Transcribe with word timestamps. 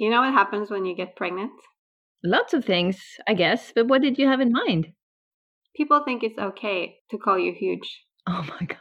You 0.00 0.08
know 0.08 0.22
what 0.22 0.32
happens 0.32 0.70
when 0.70 0.86
you 0.86 0.96
get 0.96 1.14
pregnant? 1.14 1.52
Lots 2.24 2.54
of 2.54 2.64
things, 2.64 2.96
I 3.28 3.34
guess. 3.34 3.70
But 3.74 3.86
what 3.86 4.00
did 4.00 4.16
you 4.16 4.26
have 4.28 4.40
in 4.40 4.50
mind? 4.50 4.94
People 5.76 6.00
think 6.06 6.22
it's 6.22 6.38
okay 6.38 6.96
to 7.10 7.18
call 7.18 7.38
you 7.38 7.52
huge. 7.52 8.06
Oh 8.26 8.42
my 8.48 8.66
God. 8.66 8.78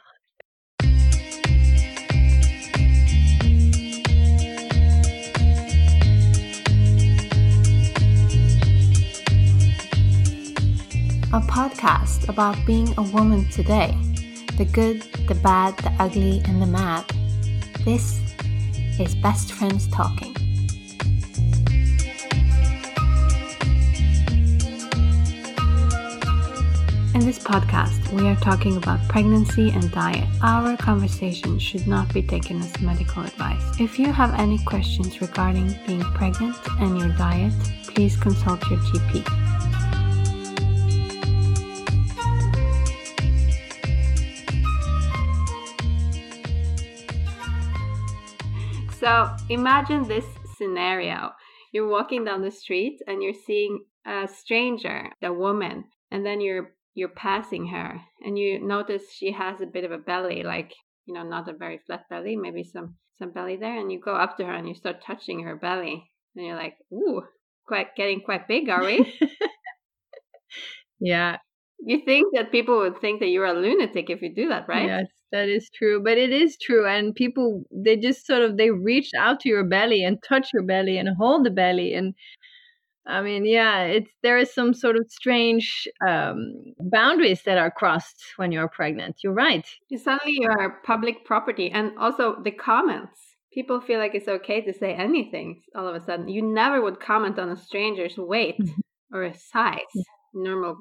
A 11.33 11.41
podcast 11.41 12.29
about 12.29 12.55
being 12.65 12.93
a 12.97 13.03
woman 13.03 13.43
today 13.49 13.93
the 14.55 14.63
good, 14.71 15.01
the 15.27 15.35
bad, 15.43 15.75
the 15.79 15.91
ugly, 15.99 16.41
and 16.45 16.61
the 16.61 16.65
mad. 16.65 17.03
This 17.83 18.21
is 18.97 19.15
Best 19.15 19.51
Friends 19.51 19.89
Talking. 19.89 20.48
In 27.19 27.25
this 27.25 27.39
podcast, 27.39 28.13
we 28.13 28.29
are 28.29 28.35
talking 28.37 28.77
about 28.77 29.05
pregnancy 29.09 29.71
and 29.71 29.91
diet. 29.91 30.25
Our 30.41 30.77
conversation 30.77 31.59
should 31.59 31.85
not 31.85 32.13
be 32.13 32.23
taken 32.23 32.61
as 32.61 32.79
medical 32.79 33.23
advice. 33.23 33.61
If 33.77 33.99
you 33.99 34.13
have 34.13 34.33
any 34.39 34.57
questions 34.59 35.19
regarding 35.19 35.77
being 35.85 35.99
pregnant 35.99 36.55
and 36.79 36.97
your 36.97 37.09
diet, 37.17 37.51
please 37.87 38.15
consult 38.15 38.61
your 38.69 38.79
GP. 38.79 39.27
So 48.97 49.29
imagine 49.49 50.07
this 50.07 50.25
scenario. 50.57 51.33
You're 51.73 51.89
walking 51.89 52.23
down 52.23 52.43
the 52.43 52.51
street 52.51 53.01
and 53.07 53.21
you're 53.21 53.33
seeing 53.33 53.83
a 54.05 54.25
stranger, 54.25 55.09
a 55.21 55.33
woman, 55.33 55.83
and 56.11 56.25
then 56.25 56.39
you're 56.39 56.71
you're 56.93 57.09
passing 57.09 57.67
her 57.67 57.99
and 58.21 58.37
you 58.37 58.59
notice 58.65 59.03
she 59.11 59.31
has 59.31 59.61
a 59.61 59.65
bit 59.65 59.83
of 59.83 59.91
a 59.91 59.97
belly, 59.97 60.43
like, 60.43 60.73
you 61.05 61.13
know, 61.13 61.23
not 61.23 61.49
a 61.49 61.53
very 61.53 61.79
flat 61.85 62.03
belly, 62.09 62.35
maybe 62.35 62.63
some 62.63 62.95
some 63.19 63.31
belly 63.31 63.57
there, 63.57 63.77
and 63.77 63.91
you 63.91 63.99
go 63.99 64.15
up 64.15 64.37
to 64.37 64.45
her 64.45 64.53
and 64.53 64.67
you 64.67 64.73
start 64.73 65.03
touching 65.05 65.43
her 65.43 65.55
belly. 65.55 66.09
And 66.35 66.45
you're 66.45 66.55
like, 66.55 66.75
ooh, 66.93 67.21
quite 67.67 67.95
getting 67.95 68.21
quite 68.21 68.47
big, 68.47 68.69
are 68.69 68.83
we? 68.83 69.13
yeah. 70.99 71.37
You 71.79 72.01
think 72.03 72.27
that 72.33 72.51
people 72.51 72.77
would 72.79 72.99
think 72.99 73.19
that 73.19 73.27
you're 73.27 73.45
a 73.45 73.53
lunatic 73.53 74.09
if 74.09 74.21
you 74.21 74.33
do 74.33 74.49
that, 74.49 74.67
right? 74.67 74.85
Yes, 74.85 75.05
that 75.31 75.47
is 75.47 75.69
true. 75.73 76.01
But 76.03 76.17
it 76.17 76.31
is 76.31 76.57
true. 76.61 76.85
And 76.85 77.15
people, 77.15 77.63
they 77.71 77.95
just 77.95 78.25
sort 78.25 78.41
of, 78.41 78.57
they 78.57 78.69
reach 78.69 79.11
out 79.17 79.39
to 79.41 79.49
your 79.49 79.63
belly 79.63 80.03
and 80.03 80.21
touch 80.27 80.49
your 80.53 80.63
belly 80.63 80.97
and 80.97 81.09
hold 81.17 81.45
the 81.45 81.51
belly. 81.51 81.93
And 81.93 82.15
I 83.09 83.21
mean, 83.21 83.45
yeah, 83.45 83.81
it's, 83.81 84.11
there 84.21 84.37
is 84.37 84.53
some 84.53 84.73
sort 84.73 84.95
of 84.95 85.05
strange 85.09 85.87
um, 86.07 86.53
boundaries 86.79 87.41
that 87.43 87.57
are 87.57 87.71
crossed 87.71 88.23
when 88.37 88.51
you're 88.51 88.67
pregnant. 88.67 89.17
You're 89.23 89.33
right. 89.33 89.65
Suddenly 89.91 90.37
you 90.39 90.47
are 90.47 90.79
public 90.85 91.25
property. 91.25 91.71
And 91.71 91.97
also 91.97 92.35
the 92.43 92.51
comments. 92.51 93.19
People 93.51 93.81
feel 93.81 93.97
like 93.99 94.13
it's 94.13 94.27
okay 94.27 94.61
to 94.61 94.73
say 94.73 94.93
anything 94.93 95.63
all 95.75 95.87
of 95.87 95.95
a 95.95 96.05
sudden. 96.05 96.29
You 96.29 96.43
never 96.43 96.81
would 96.81 96.99
comment 96.99 97.39
on 97.39 97.49
a 97.49 97.57
stranger's 97.57 98.15
weight 98.15 98.61
or 99.11 99.23
a 99.23 99.33
size, 99.33 99.79
normal 100.35 100.77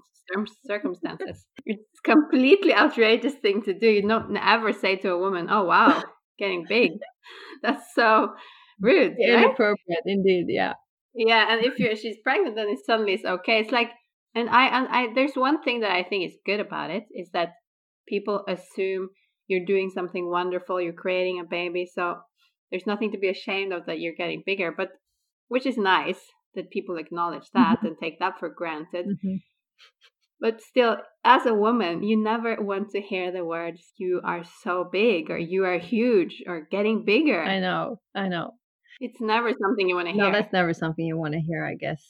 circumstances. 0.66 1.46
it's 1.66 2.00
completely 2.04 2.74
outrageous 2.74 3.34
thing 3.34 3.62
to 3.62 3.72
do. 3.72 3.88
You 3.88 4.06
don't 4.06 4.36
ever 4.36 4.74
say 4.74 4.96
to 4.96 5.12
a 5.12 5.18
woman, 5.18 5.48
"Oh 5.50 5.64
wow, 5.64 6.02
getting 6.38 6.66
big." 6.68 6.90
That's 7.62 7.94
so 7.94 8.34
rude. 8.80 9.16
right? 9.18 9.44
Inappropriate, 9.44 10.02
indeed. 10.04 10.46
Yeah. 10.48 10.74
Yeah, 11.18 11.52
and 11.52 11.64
if 11.64 11.78
you're 11.80 11.96
she's 11.96 12.16
pregnant, 12.22 12.54
then 12.54 12.68
it 12.68 12.78
suddenly 12.86 13.14
it's 13.14 13.24
okay. 13.24 13.58
It's 13.58 13.72
like, 13.72 13.90
and 14.36 14.48
I 14.48 14.66
and 14.68 14.86
I 14.88 15.12
there's 15.14 15.34
one 15.34 15.60
thing 15.62 15.80
that 15.80 15.90
I 15.90 16.04
think 16.04 16.24
is 16.24 16.38
good 16.46 16.60
about 16.60 16.90
it 16.90 17.04
is 17.10 17.28
that 17.32 17.54
people 18.06 18.44
assume 18.46 19.10
you're 19.48 19.66
doing 19.66 19.90
something 19.90 20.30
wonderful, 20.30 20.80
you're 20.80 20.92
creating 20.92 21.40
a 21.40 21.44
baby, 21.44 21.90
so 21.92 22.18
there's 22.70 22.86
nothing 22.86 23.10
to 23.12 23.18
be 23.18 23.28
ashamed 23.28 23.72
of 23.72 23.86
that 23.86 23.98
you're 23.98 24.14
getting 24.14 24.44
bigger, 24.46 24.70
but 24.70 24.90
which 25.48 25.66
is 25.66 25.76
nice 25.76 26.20
that 26.54 26.70
people 26.70 26.96
acknowledge 26.98 27.48
that 27.52 27.78
Mm-hmm. 27.78 27.86
and 27.86 27.96
take 28.00 28.18
that 28.20 28.38
for 28.38 28.48
granted. 28.48 29.06
Mhm. 29.06 29.42
But 30.40 30.60
still, 30.60 30.98
as 31.24 31.46
a 31.46 31.54
woman, 31.54 32.04
you 32.04 32.16
never 32.16 32.62
want 32.62 32.90
to 32.90 33.00
hear 33.00 33.32
the 33.32 33.44
words, 33.44 33.92
you 33.96 34.20
are 34.22 34.44
so 34.62 34.84
big, 34.84 35.30
or 35.32 35.38
you 35.38 35.64
are 35.64 35.78
huge, 35.78 36.44
or 36.46 36.68
getting 36.70 37.04
bigger. 37.04 37.42
I 37.42 37.58
know. 37.58 38.00
I 38.14 38.28
know. 38.28 38.52
It's 39.00 39.20
never 39.20 39.50
something 39.50 39.88
you 39.88 39.94
want 39.94 40.08
to 40.08 40.14
hear. 40.14 40.24
No, 40.24 40.32
that's 40.32 40.52
never 40.52 40.72
something 40.74 41.04
you 41.04 41.16
want 41.16 41.34
to 41.34 41.40
hear, 41.40 41.64
I 41.64 41.74
guess. 41.74 42.02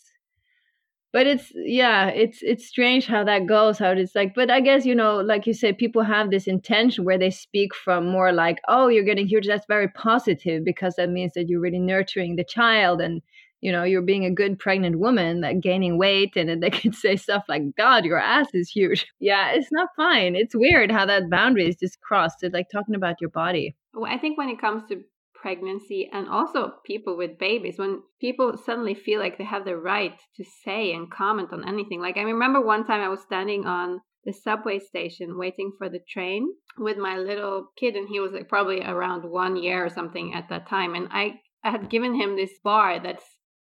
But 1.13 1.27
it's 1.27 1.51
yeah, 1.55 2.09
it's 2.09 2.41
it's 2.43 2.67
strange 2.67 3.07
how 3.07 3.25
that 3.25 3.47
goes. 3.47 3.79
How 3.79 3.91
it's 3.93 4.15
like, 4.15 4.35
but 4.35 4.51
I 4.51 4.61
guess 4.61 4.85
you 4.85 4.95
know, 4.95 5.17
like 5.17 5.47
you 5.47 5.55
said, 5.55 5.79
people 5.79 6.03
have 6.03 6.31
this 6.31 6.47
intention 6.47 7.05
where 7.05 7.19
they 7.19 7.31
speak 7.31 7.75
from 7.75 8.07
more 8.07 8.31
like, 8.31 8.59
"Oh, 8.69 8.89
you're 8.89 9.05
getting 9.05 9.27
huge." 9.27 9.47
That's 9.47 9.65
very 9.67 9.89
positive 9.89 10.65
because 10.65 10.97
that 10.97 11.09
means 11.09 11.33
that 11.35 11.49
you're 11.49 11.61
really 11.61 11.79
nurturing 11.79 12.37
the 12.37 12.45
child, 12.45 13.01
and 13.01 13.23
you 13.63 13.73
know, 13.73 13.85
you're 13.85 14.03
being 14.03 14.27
a 14.27 14.31
good 14.31 14.59
pregnant 14.59 14.99
woman, 14.99 15.41
that 15.41 15.61
gaining 15.61 15.97
weight, 15.97 16.37
and 16.37 16.49
then 16.49 16.61
they 16.61 16.71
could 16.79 16.95
say 16.95 17.17
stuff 17.17 17.45
like, 17.49 17.63
"God, 17.77 18.05
your 18.05 18.19
ass 18.19 18.49
is 18.53 18.69
huge." 18.69 19.07
Yeah, 19.19 19.53
it's 19.53 19.73
not 19.73 19.89
fine. 19.97 20.37
It's 20.37 20.55
weird 20.55 20.91
how 20.91 21.07
that 21.07 21.31
boundary 21.31 21.69
is 21.69 21.77
just 21.77 22.01
crossed. 22.03 22.43
It's 22.43 22.53
like 22.53 22.69
talking 22.71 22.95
about 22.95 23.17
your 23.19 23.31
body. 23.31 23.75
Well, 23.95 24.13
I 24.13 24.19
think 24.19 24.37
when 24.37 24.51
it 24.51 24.61
comes 24.61 24.83
to 24.91 25.03
pregnancy 25.41 26.09
and 26.13 26.29
also 26.29 26.75
people 26.85 27.17
with 27.17 27.39
babies, 27.39 27.79
when 27.79 28.03
people 28.21 28.57
suddenly 28.57 28.95
feel 28.95 29.21
like 29.21 29.39
they 29.39 29.45
have 29.45 29.65
the 29.65 29.77
right 29.77 30.19
to 30.37 30.45
say 30.65 30.93
and 30.93 31.11
comment 31.11 31.53
on 31.53 31.67
anything. 31.67 32.01
Like 32.01 32.17
I 32.17 32.23
remember 32.23 32.61
one 32.61 32.87
time 32.87 33.01
I 33.01 33.09
was 33.09 33.21
standing 33.21 33.67
on 33.67 34.01
the 34.25 34.33
subway 34.33 34.79
station 34.79 35.39
waiting 35.39 35.73
for 35.79 35.89
the 35.89 36.01
train 36.09 36.49
with 36.77 36.97
my 36.99 37.17
little 37.17 37.69
kid, 37.79 37.95
and 37.95 38.09
he 38.09 38.21
was 38.21 38.33
like 38.33 38.49
probably 38.49 38.83
around 38.83 39.25
one 39.25 39.57
year 39.57 39.85
or 39.85 39.89
something 39.89 40.35
at 40.35 40.49
that 40.51 40.69
time. 40.69 40.95
And 40.95 41.09
I, 41.11 41.41
I 41.65 41.71
had 41.71 41.91
given 41.91 42.15
him 42.15 42.37
this 42.37 42.53
bar 42.63 43.01
that's 43.01 43.25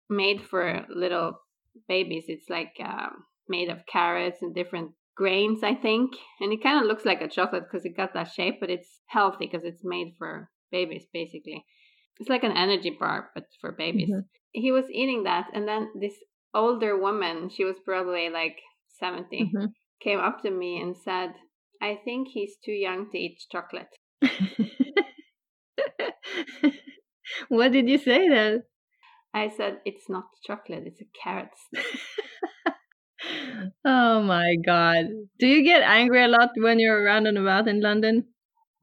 made 0.09 0.41
for 0.41 0.85
little 0.89 1.33
babies. 1.87 2.25
It's 2.27 2.49
like 2.49 2.73
uh, 2.83 3.09
made 3.47 3.69
of 3.69 3.85
carrots 3.91 4.41
and 4.41 4.53
different 4.55 4.91
grains, 5.15 5.63
I 5.63 5.75
think. 5.75 6.13
And 6.39 6.53
it 6.53 6.63
kind 6.63 6.79
of 6.79 6.87
looks 6.87 7.05
like 7.05 7.21
a 7.21 7.27
chocolate 7.27 7.63
because 7.69 7.85
it 7.85 7.97
got 7.97 8.13
that 8.13 8.31
shape, 8.31 8.59
but 8.59 8.69
it's 8.69 8.99
healthy 9.07 9.49
because 9.51 9.65
it's 9.65 9.83
made 9.83 10.15
for 10.17 10.49
babies, 10.77 11.05
basically. 11.13 11.65
It's 12.19 12.29
like 12.29 12.43
an 12.43 12.57
energy 12.65 12.91
bar, 12.99 13.31
but 13.35 13.45
for 13.61 13.71
babies. 13.71 14.09
Mhm. 14.09 14.23
He 14.51 14.71
was 14.71 14.89
eating 15.01 15.23
that, 15.23 15.45
and 15.53 15.67
then 15.67 15.83
this 16.05 16.17
older 16.53 16.93
woman, 17.05 17.49
she 17.49 17.63
was 17.69 17.79
probably 17.89 18.29
like 18.29 18.57
70, 18.99 19.39
Mhm. 19.45 19.67
came 20.05 20.19
up 20.19 20.41
to 20.43 20.51
me 20.51 20.81
and 20.81 20.95
said, 20.97 21.29
I 21.81 21.95
think 22.05 22.27
he's 22.29 22.55
too 22.65 22.77
young 22.87 23.09
to 23.11 23.17
eat 23.17 23.37
chocolate. 23.51 23.93
what 27.49 27.71
did 27.71 27.89
you 27.89 27.97
say 27.97 28.29
then? 28.29 28.63
I 29.33 29.49
said, 29.49 29.81
It's 29.85 30.09
not 30.09 30.25
chocolate, 30.45 30.83
it's 30.85 31.01
a 31.01 31.05
carrot 31.23 31.49
oh 33.85 34.21
my 34.21 34.55
god. 34.65 35.05
Do 35.39 35.47
you 35.47 35.63
get 35.63 35.81
angry 35.83 36.23
a 36.23 36.27
lot 36.27 36.49
when 36.57 36.79
you're 36.79 37.01
around 37.03 37.27
and 37.27 37.37
about 37.37 37.67
in 37.67 37.81
London? 37.81 38.25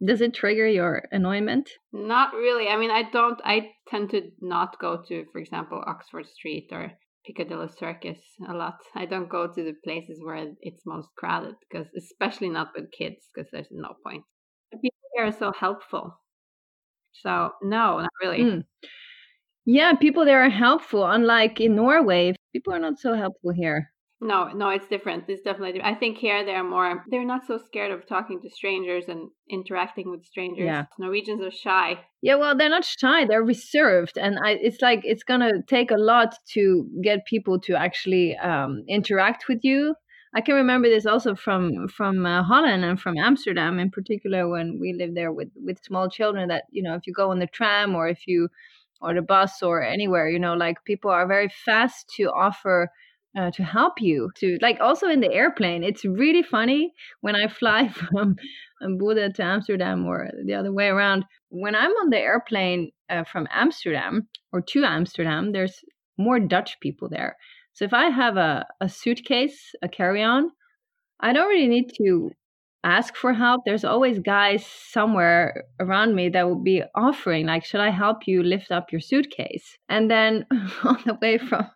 Does 0.05 0.21
it 0.21 0.33
trigger 0.35 0.67
your 0.67 1.03
annoyment? 1.13 1.69
Not 1.93 2.33
really. 2.33 2.69
I 2.69 2.77
mean, 2.77 2.91
I 2.91 3.03
don't, 3.11 3.39
I 3.45 3.73
tend 3.89 4.11
to 4.11 4.31
not 4.41 4.79
go 4.81 5.03
to, 5.09 5.25
for 5.33 5.39
example, 5.39 5.83
Oxford 5.87 6.27
Street 6.27 6.69
or 6.73 6.93
Piccadilly 7.27 7.69
Circus 7.79 8.19
a 8.49 8.55
lot. 8.55 8.79
I 8.95 9.05
don't 9.05 9.29
go 9.29 9.47
to 9.47 9.63
the 9.63 9.75
places 9.85 10.21
where 10.25 10.53
it's 10.63 10.83
most 10.87 11.09
crowded 11.19 11.57
because, 11.71 11.87
especially 11.97 12.49
not 12.49 12.69
with 12.75 12.91
kids, 12.97 13.29
because 13.35 13.51
there's 13.53 13.69
no 13.71 13.95
point. 14.05 14.25
People 14.73 14.97
here 15.15 15.27
are 15.27 15.33
so 15.33 15.53
helpful. 15.53 16.19
So, 17.13 17.51
no, 17.63 17.99
not 17.99 18.11
really. 18.23 18.39
Mm. 18.39 18.65
Yeah, 19.67 19.95
people 19.95 20.25
there 20.25 20.43
are 20.45 20.51
helpful. 20.51 21.05
Unlike 21.05 21.61
in 21.61 21.77
Norway, 21.77 22.35
people 22.53 22.73
are 22.73 22.79
not 22.79 22.99
so 22.99 23.15
helpful 23.15 23.53
here. 23.53 23.93
No, 24.23 24.49
no, 24.49 24.69
it's 24.69 24.87
different. 24.87 25.25
It's 25.29 25.43
definitely. 25.43 25.73
Different. 25.73 25.97
I 25.97 25.99
think 25.99 26.19
here 26.19 26.45
they're 26.45 26.63
more. 26.63 27.05
They're 27.09 27.25
not 27.25 27.47
so 27.47 27.57
scared 27.57 27.91
of 27.91 28.07
talking 28.07 28.41
to 28.43 28.51
strangers 28.51 29.05
and 29.09 29.31
interacting 29.49 30.11
with 30.11 30.27
strangers. 30.27 30.67
Yeah. 30.67 30.85
Norwegians 30.99 31.41
are 31.43 31.51
shy. 31.51 32.01
Yeah, 32.21 32.35
well, 32.35 32.55
they're 32.55 32.69
not 32.69 32.85
shy; 32.85 33.25
they're 33.25 33.43
reserved, 33.43 34.19
and 34.19 34.39
I, 34.45 34.51
it's 34.61 34.83
like 34.83 35.01
it's 35.05 35.23
gonna 35.23 35.63
take 35.67 35.91
a 35.91 35.97
lot 35.97 36.35
to 36.53 36.87
get 37.03 37.25
people 37.25 37.59
to 37.61 37.75
actually 37.75 38.37
um, 38.37 38.85
interact 38.89 39.49
with 39.49 39.61
you. 39.63 39.95
I 40.35 40.43
can 40.43 40.55
remember 40.55 40.91
this 40.91 41.07
also 41.07 41.35
from 41.35 41.89
from 41.89 42.27
uh, 42.27 42.43
Holland 42.43 42.85
and 42.85 43.01
from 43.01 43.17
Amsterdam 43.17 43.79
in 43.79 43.91
particular 43.91 44.49
when 44.49 44.79
we 44.79 44.93
lived 44.93 45.17
there 45.17 45.33
with 45.33 45.49
with 45.57 45.83
small 45.83 46.11
children. 46.11 46.49
That 46.49 46.65
you 46.71 46.83
know, 46.83 46.95
if 46.95 47.07
you 47.07 47.15
go 47.15 47.31
on 47.31 47.39
the 47.39 47.47
tram 47.47 47.95
or 47.95 48.07
if 48.07 48.27
you 48.27 48.49
or 49.01 49.15
the 49.15 49.23
bus 49.23 49.63
or 49.63 49.83
anywhere, 49.83 50.29
you 50.29 50.39
know, 50.39 50.53
like 50.53 50.85
people 50.85 51.11
are 51.11 51.27
very 51.27 51.49
fast 51.65 52.11
to 52.17 52.25
offer 52.25 52.91
uh, 53.39 53.51
to 53.53 53.63
help 53.63 54.01
you 54.01 54.31
to 54.37 54.59
like 54.61 54.79
also 54.81 55.09
in 55.09 55.21
the 55.21 55.33
airplane 55.33 55.85
it's 55.85 56.05
really 56.05 56.43
funny 56.43 56.93
when 57.21 57.37
i 57.37 57.47
fly 57.47 57.89
from 58.11 58.37
buda 58.99 59.33
to 59.33 59.43
amsterdam 59.43 60.07
or 60.07 60.29
the 60.47 60.55
other 60.55 60.73
way 60.73 60.89
around. 60.89 61.25
When 61.49 61.75
i'm 61.75 61.91
on 61.91 62.11
the 62.11 62.19
airplane 62.19 62.91
uh, 63.09 63.25
from 63.25 63.47
amsterdam 63.51 64.29
or 64.53 64.61
to 64.63 64.85
amsterdam 64.85 65.53
there's 65.53 65.81
more 66.19 66.39
dutch 66.39 66.79
people 66.81 67.09
there. 67.09 67.37
So 67.73 67.85
if 67.85 67.95
i 67.95 68.07
have 68.11 68.37
a, 68.37 68.67
a 68.81 68.89
suitcase 68.89 69.75
a 69.83 69.89
carry-on 69.89 70.51
i 71.21 71.33
don't 71.33 71.49
really 71.49 71.69
need 71.69 71.93
to 71.99 72.31
ask 72.83 73.15
for 73.15 73.33
help. 73.35 73.63
There's 73.65 73.85
always 73.85 74.19
guys 74.21 74.65
somewhere 74.65 75.65
around 75.79 76.15
me 76.15 76.31
that 76.31 76.49
will 76.49 76.63
be 76.63 76.83
offering 76.95 77.47
like 77.47 77.65
should 77.65 77.81
i 77.81 77.91
help 77.91 78.27
you 78.27 78.43
lift 78.43 78.71
up 78.71 78.93
your 78.93 79.01
suitcase? 79.01 79.77
And 79.89 80.11
then 80.11 80.47
on 80.85 81.03
the 81.05 81.19
way 81.21 81.39
from 81.39 81.67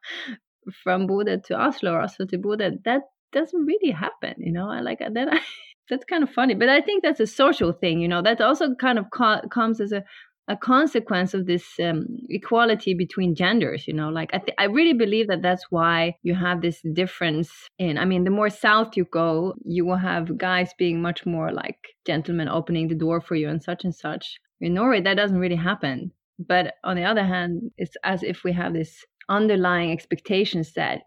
from 0.83 1.07
Buda 1.07 1.39
to 1.47 1.61
Oslo 1.61 1.93
or 1.93 2.01
Oslo 2.01 2.27
to 2.27 2.39
Buda, 2.39 2.73
that 2.85 3.03
doesn't 3.33 3.67
really 3.67 3.91
happen, 3.91 4.35
you 4.39 4.53
know. 4.53 4.71
I 4.71 4.81
like 4.81 5.01
that. 5.01 5.17
I, 5.17 5.41
that's 5.91 6.05
kind 6.05 6.23
of 6.23 6.31
funny, 6.31 6.55
but 6.55 6.69
I 6.69 6.81
think 6.81 7.03
that's 7.03 7.21
a 7.21 7.27
social 7.27 7.73
thing, 7.73 8.01
you 8.01 8.09
know. 8.09 8.23
That 8.23 8.41
also 8.41 8.75
kind 8.75 8.99
of 8.99 9.07
co- 9.11 9.47
comes 9.51 9.81
as 9.81 9.93
a 9.93 10.05
a 10.49 10.57
consequence 10.57 11.33
of 11.33 11.47
this 11.47 11.65
um, 11.83 12.07
equality 12.29 12.93
between 12.95 13.35
genders 13.35 13.89
you 13.89 13.95
know 13.95 14.11
like 14.11 14.31
I, 14.35 14.39
th- 14.39 14.57
I 14.59 14.65
really 14.65 14.93
believe 14.93 15.29
that 15.29 15.43
that's 15.43 15.65
why 15.71 16.17
you 16.23 16.35
have 16.35 16.61
this 16.61 16.83
difference 16.93 17.51
in 17.79 17.97
i 17.97 18.05
mean 18.05 18.25
the 18.25 18.31
more 18.31 18.51
south 18.51 18.97
you 18.97 19.07
go 19.07 19.55
you 19.65 19.87
will 19.87 19.97
have 19.97 20.37
guys 20.37 20.73
being 20.79 21.01
much 21.01 21.25
more 21.25 21.51
like 21.53 21.79
gentlemen 22.07 22.49
opening 22.49 22.89
the 22.89 22.95
door 22.95 23.21
for 23.21 23.37
you 23.37 23.49
and 23.49 23.63
such 23.63 23.85
and 23.85 23.95
such 23.95 24.39
in 24.61 24.75
norway 24.75 25.01
that 25.01 25.17
doesn't 25.17 25.39
really 25.39 25.57
happen 25.57 26.13
but 26.39 26.75
on 26.85 26.97
the 26.97 27.05
other 27.05 27.25
hand 27.25 27.71
it's 27.79 27.97
as 28.05 28.23
if 28.23 28.45
we 28.45 28.53
have 28.53 28.75
this 28.75 29.05
underlying 29.29 29.91
expectations 29.93 30.73
that 30.75 31.03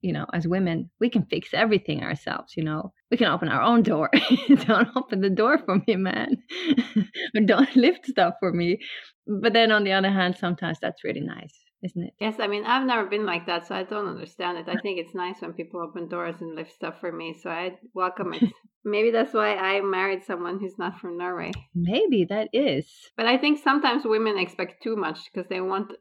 you 0.00 0.12
know 0.12 0.26
as 0.32 0.46
women 0.46 0.90
we 1.00 1.08
can 1.08 1.24
fix 1.26 1.54
everything 1.54 2.02
ourselves 2.02 2.54
you 2.56 2.64
know? 2.64 2.92
We 3.10 3.16
can 3.18 3.28
open 3.28 3.48
our 3.48 3.62
own 3.62 3.82
door. 3.82 4.10
Don't 4.66 4.88
open 4.96 5.20
the 5.20 5.30
door 5.30 5.58
for 5.58 5.80
me 5.86 5.96
man. 5.96 6.36
Or 7.36 7.40
don't 7.40 7.76
lift 7.86 8.06
stuff 8.06 8.34
for 8.40 8.52
me. 8.52 8.78
But 9.26 9.52
then 9.52 9.70
on 9.70 9.84
the 9.84 9.92
other 9.92 10.10
hand 10.10 10.36
sometimes 10.36 10.78
that's 10.80 11.04
really 11.04 11.20
nice 11.20 11.54
isn't 11.84 12.02
it? 12.04 12.14
Yes 12.20 12.36
i 12.38 12.46
mean 12.46 12.64
i've 12.64 12.86
never 12.86 13.06
been 13.06 13.26
like 13.26 13.46
that 13.46 13.66
so 13.66 13.74
i 13.74 13.82
don't 13.82 14.08
understand 14.08 14.58
it. 14.58 14.68
I 14.68 14.80
think 14.80 14.98
it's 14.98 15.14
nice 15.14 15.40
when 15.40 15.52
people 15.52 15.80
open 15.80 16.08
doors 16.08 16.36
and 16.40 16.54
lift 16.54 16.72
stuff 16.72 17.00
for 17.00 17.12
me 17.12 17.36
so 17.40 17.50
i 17.50 17.78
welcome 17.94 18.34
it. 18.34 18.44
Maybe 18.84 19.10
that's 19.12 19.34
why 19.34 19.56
i 19.56 19.80
married 19.80 20.24
someone 20.24 20.58
who's 20.58 20.78
not 20.78 20.98
from 20.98 21.18
norway. 21.18 21.52
Maybe 21.74 22.26
that 22.28 22.48
is. 22.52 22.86
But 23.16 23.26
i 23.26 23.36
think 23.36 23.58
sometimes 23.58 24.04
women 24.04 24.38
expect 24.38 24.82
too 24.82 24.96
much 24.96 25.18
because 25.32 25.48
they 25.48 25.60
want 25.60 25.92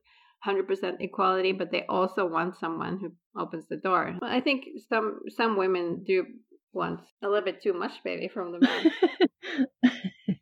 100% 0.45 0.97
equality 0.99 1.51
but 1.51 1.71
they 1.71 1.85
also 1.87 2.25
want 2.25 2.57
someone 2.57 2.99
who 2.99 3.11
opens 3.39 3.65
the 3.69 3.77
door. 3.77 4.17
I 4.21 4.41
think 4.41 4.65
some 4.89 5.19
some 5.29 5.57
women 5.57 6.03
do 6.05 6.25
want 6.73 7.01
a 7.23 7.27
little 7.27 7.45
bit 7.45 7.61
too 7.61 7.73
much 7.73 8.03
baby 8.03 8.27
from 8.27 8.51
the 8.51 8.59
man. 8.59 8.91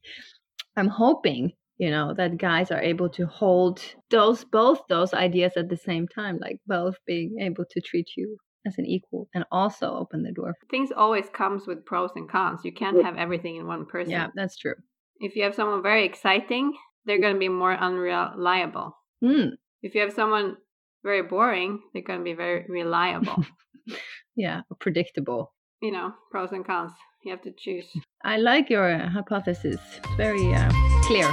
I'm 0.78 0.88
hoping 0.88 1.54
you 1.78 1.90
know 1.90 2.14
that 2.14 2.38
guys 2.38 2.72
are 2.72 2.82
able 2.82 3.10
to 3.10 3.26
hold 3.26 3.82
those 4.10 4.44
both 4.46 4.82
those 4.90 5.14
ideas 5.14 5.54
at 5.58 5.70
the 5.70 5.78
same 5.78 6.08
time 6.08 6.40
like 6.42 6.58
both 6.68 6.96
being 7.06 7.38
able 7.42 7.66
to 7.70 7.82
treat 7.82 8.10
you 8.16 8.38
as 8.66 8.78
an 8.78 8.86
equal 8.86 9.30
and 9.34 9.46
also 9.52 9.96
open 9.96 10.24
the 10.24 10.32
door. 10.32 10.54
Things 10.70 10.92
always 10.96 11.30
comes 11.30 11.66
with 11.66 11.86
pros 11.86 12.12
and 12.16 12.30
cons. 12.30 12.62
You 12.66 12.74
can't 12.74 13.04
have 13.04 13.16
everything 13.16 13.56
in 13.56 13.68
one 13.68 13.86
person. 13.86 14.12
Yeah 14.12 14.28
that's 14.36 14.58
true. 14.58 14.76
If 15.20 15.36
you 15.36 15.44
have 15.44 15.56
someone 15.56 15.84
very 15.84 16.06
exciting 16.06 16.74
they're 17.06 17.20
going 17.20 17.34
to 17.34 17.40
be 17.40 17.50
more 17.50 17.74
unreliable. 17.74 18.96
Mm, 19.24 19.54
if 19.82 19.96
you 19.96 20.02
have 20.02 20.14
someone 20.14 20.58
very 21.04 21.24
boring, 21.24 21.82
they're 21.94 22.04
going 22.04 22.20
to 22.20 22.24
be 22.24 22.34
very 22.34 22.66
reliable. 22.68 23.44
yeah, 24.36 24.62
predictable. 24.80 25.54
You 25.82 25.92
know, 25.92 26.14
pros 26.32 26.52
and 26.52 26.66
cons. 26.66 26.92
You 27.24 27.32
have 27.32 27.42
to 27.42 27.52
choose. 27.58 27.86
I 28.24 28.38
like 28.38 28.70
your 28.70 28.98
hypothesis. 28.98 29.78
It's 29.98 30.16
very 30.16 30.54
uh, 30.54 30.72
clear. 31.04 31.32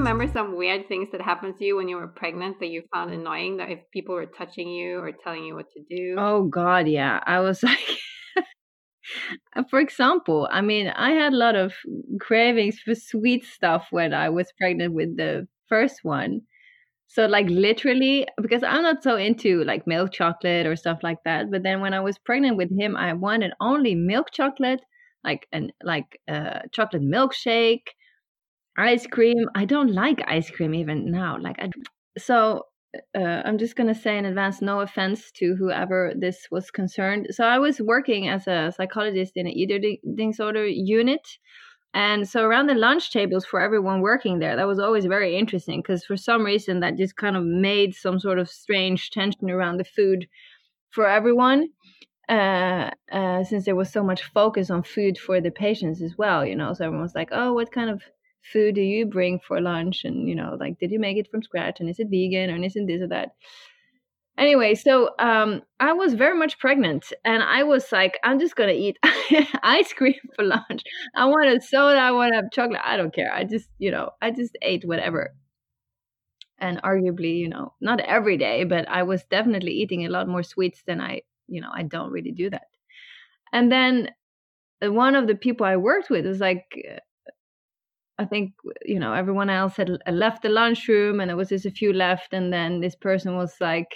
Remember 0.00 0.26
some 0.32 0.56
weird 0.56 0.88
things 0.88 1.08
that 1.12 1.20
happened 1.20 1.56
to 1.58 1.64
you 1.64 1.76
when 1.76 1.88
you 1.88 1.96
were 1.96 2.08
pregnant 2.08 2.58
that 2.60 2.68
you 2.68 2.82
found 2.92 3.12
annoying? 3.12 3.58
That 3.58 3.70
if 3.70 3.80
people 3.92 4.14
were 4.14 4.26
touching 4.26 4.68
you 4.68 4.98
or 4.98 5.12
telling 5.12 5.44
you 5.44 5.54
what 5.54 5.66
to 5.72 5.80
do? 5.88 6.16
Oh 6.18 6.44
God, 6.44 6.88
yeah. 6.88 7.20
I 7.24 7.40
was 7.40 7.62
like, 7.62 7.78
for 9.68 9.78
example, 9.78 10.48
I 10.50 10.60
mean, 10.60 10.88
I 10.88 11.10
had 11.10 11.32
a 11.32 11.36
lot 11.36 11.54
of 11.54 11.74
cravings 12.20 12.80
for 12.80 12.94
sweet 12.94 13.44
stuff 13.44 13.86
when 13.90 14.12
I 14.14 14.30
was 14.30 14.52
pregnant 14.58 14.94
with 14.94 15.16
the 15.16 15.46
first 15.68 16.00
one. 16.02 16.42
So 17.06 17.26
like 17.26 17.46
literally, 17.48 18.26
because 18.40 18.62
I'm 18.62 18.82
not 18.82 19.02
so 19.02 19.16
into 19.16 19.64
like 19.64 19.86
milk 19.86 20.12
chocolate 20.12 20.66
or 20.66 20.76
stuff 20.76 21.00
like 21.02 21.18
that. 21.24 21.50
But 21.50 21.62
then 21.64 21.80
when 21.80 21.92
I 21.92 22.00
was 22.00 22.18
pregnant 22.18 22.56
with 22.56 22.70
him, 22.76 22.96
I 22.96 23.12
wanted 23.14 23.52
only 23.60 23.94
milk 23.96 24.28
chocolate, 24.32 24.80
like 25.24 25.48
an 25.52 25.72
like 25.82 26.20
a 26.28 26.34
uh, 26.34 26.62
chocolate 26.72 27.02
milkshake 27.02 27.88
ice 28.78 29.06
cream 29.06 29.48
i 29.54 29.64
don't 29.64 29.92
like 29.92 30.22
ice 30.26 30.50
cream 30.50 30.74
even 30.74 31.10
now 31.10 31.36
like 31.40 31.56
I, 31.58 31.70
so 32.18 32.64
uh, 33.16 33.42
i'm 33.44 33.58
just 33.58 33.76
going 33.76 33.92
to 33.92 34.00
say 34.00 34.18
in 34.18 34.24
advance 34.24 34.62
no 34.62 34.80
offense 34.80 35.30
to 35.36 35.54
whoever 35.56 36.12
this 36.16 36.46
was 36.50 36.70
concerned 36.70 37.28
so 37.30 37.44
i 37.44 37.58
was 37.58 37.80
working 37.80 38.28
as 38.28 38.46
a 38.46 38.72
psychologist 38.76 39.32
in 39.36 39.46
an 39.46 39.52
eating 39.52 39.98
disorder 40.14 40.66
unit 40.66 41.26
and 41.92 42.28
so 42.28 42.44
around 42.44 42.68
the 42.68 42.74
lunch 42.74 43.12
tables 43.12 43.44
for 43.44 43.60
everyone 43.60 44.00
working 44.00 44.38
there 44.38 44.56
that 44.56 44.66
was 44.66 44.78
always 44.78 45.06
very 45.06 45.36
interesting 45.36 45.80
because 45.80 46.04
for 46.04 46.16
some 46.16 46.44
reason 46.44 46.80
that 46.80 46.96
just 46.96 47.16
kind 47.16 47.36
of 47.36 47.44
made 47.44 47.94
some 47.94 48.18
sort 48.18 48.38
of 48.38 48.48
strange 48.48 49.10
tension 49.10 49.50
around 49.50 49.76
the 49.76 49.84
food 49.84 50.26
for 50.90 51.06
everyone 51.06 51.68
uh, 52.28 52.90
uh, 53.10 53.42
since 53.42 53.64
there 53.64 53.74
was 53.74 53.90
so 53.90 54.04
much 54.04 54.22
focus 54.22 54.70
on 54.70 54.84
food 54.84 55.18
for 55.18 55.40
the 55.40 55.50
patients 55.50 56.00
as 56.00 56.16
well, 56.16 56.46
you 56.46 56.54
know. 56.54 56.72
So 56.72 56.84
everyone 56.84 57.02
was 57.02 57.14
like, 57.16 57.30
"Oh, 57.32 57.54
what 57.54 57.72
kind 57.72 57.90
of 57.90 58.02
food 58.42 58.74
do 58.74 58.80
you 58.80 59.06
bring 59.06 59.38
for 59.40 59.60
lunch? 59.60 60.04
And 60.04 60.28
you 60.28 60.34
know 60.34 60.56
like 60.58 60.78
did 60.78 60.90
you 60.90 60.98
make 60.98 61.16
it 61.16 61.30
from 61.30 61.42
scratch? 61.42 61.80
And 61.80 61.88
is 61.88 61.98
it 61.98 62.08
vegan? 62.10 62.50
Or 62.50 62.62
isn't 62.64 62.86
this 62.86 63.02
or 63.02 63.08
that? 63.08 63.34
Anyway 64.38 64.74
so 64.74 65.10
um 65.18 65.60
i 65.80 65.92
was 65.92 66.14
very 66.14 66.36
much 66.38 66.58
pregnant 66.58 67.12
and 67.26 67.42
i 67.42 67.62
was 67.62 67.92
like 67.92 68.18
i'm 68.24 68.40
just 68.40 68.56
gonna 68.56 68.72
eat 68.72 68.98
ice 69.62 69.92
cream 69.92 70.14
for 70.34 70.44
lunch. 70.44 70.82
I 71.14 71.26
want 71.26 71.48
a 71.48 71.60
soda 71.60 71.98
i 71.98 72.10
want 72.10 72.32
to 72.32 72.36
have 72.36 72.50
chocolate 72.50 72.80
i 72.82 72.96
don't 72.96 73.14
care. 73.14 73.32
I 73.32 73.44
just 73.44 73.68
you 73.78 73.90
know 73.90 74.10
i 74.22 74.30
just 74.30 74.56
ate 74.62 74.84
whatever. 74.86 75.34
And 76.58 76.80
arguably 76.82 77.38
you 77.38 77.48
know 77.48 77.74
not 77.80 78.00
every 78.00 78.36
day 78.38 78.64
but 78.64 78.88
i 78.88 79.02
was 79.02 79.24
definitely 79.24 79.72
eating 79.72 80.06
a 80.06 80.10
lot 80.10 80.28
more 80.28 80.42
sweets 80.42 80.82
than 80.86 81.00
i 81.00 81.22
you 81.48 81.60
know 81.60 81.70
i 81.74 81.82
don't 81.82 82.10
really 82.10 82.32
do 82.32 82.48
that. 82.50 82.68
And 83.52 83.70
then 83.70 84.10
uh, 84.82 84.90
one 84.92 85.16
of 85.16 85.26
the 85.26 85.34
people 85.34 85.66
i 85.66 85.76
worked 85.76 86.08
with 86.08 86.24
was 86.24 86.40
like 86.40 86.64
I 88.20 88.26
think 88.26 88.52
you 88.84 88.98
know 88.98 89.14
everyone 89.14 89.48
else 89.50 89.76
had 89.76 89.90
left 90.10 90.42
the 90.42 90.50
lunchroom, 90.50 91.20
and 91.20 91.28
there 91.30 91.36
was 91.36 91.48
just 91.48 91.66
a 91.66 91.70
few 91.70 91.92
left, 91.92 92.34
and 92.34 92.52
then 92.52 92.80
this 92.80 92.94
person 92.94 93.36
was 93.36 93.54
like 93.60 93.88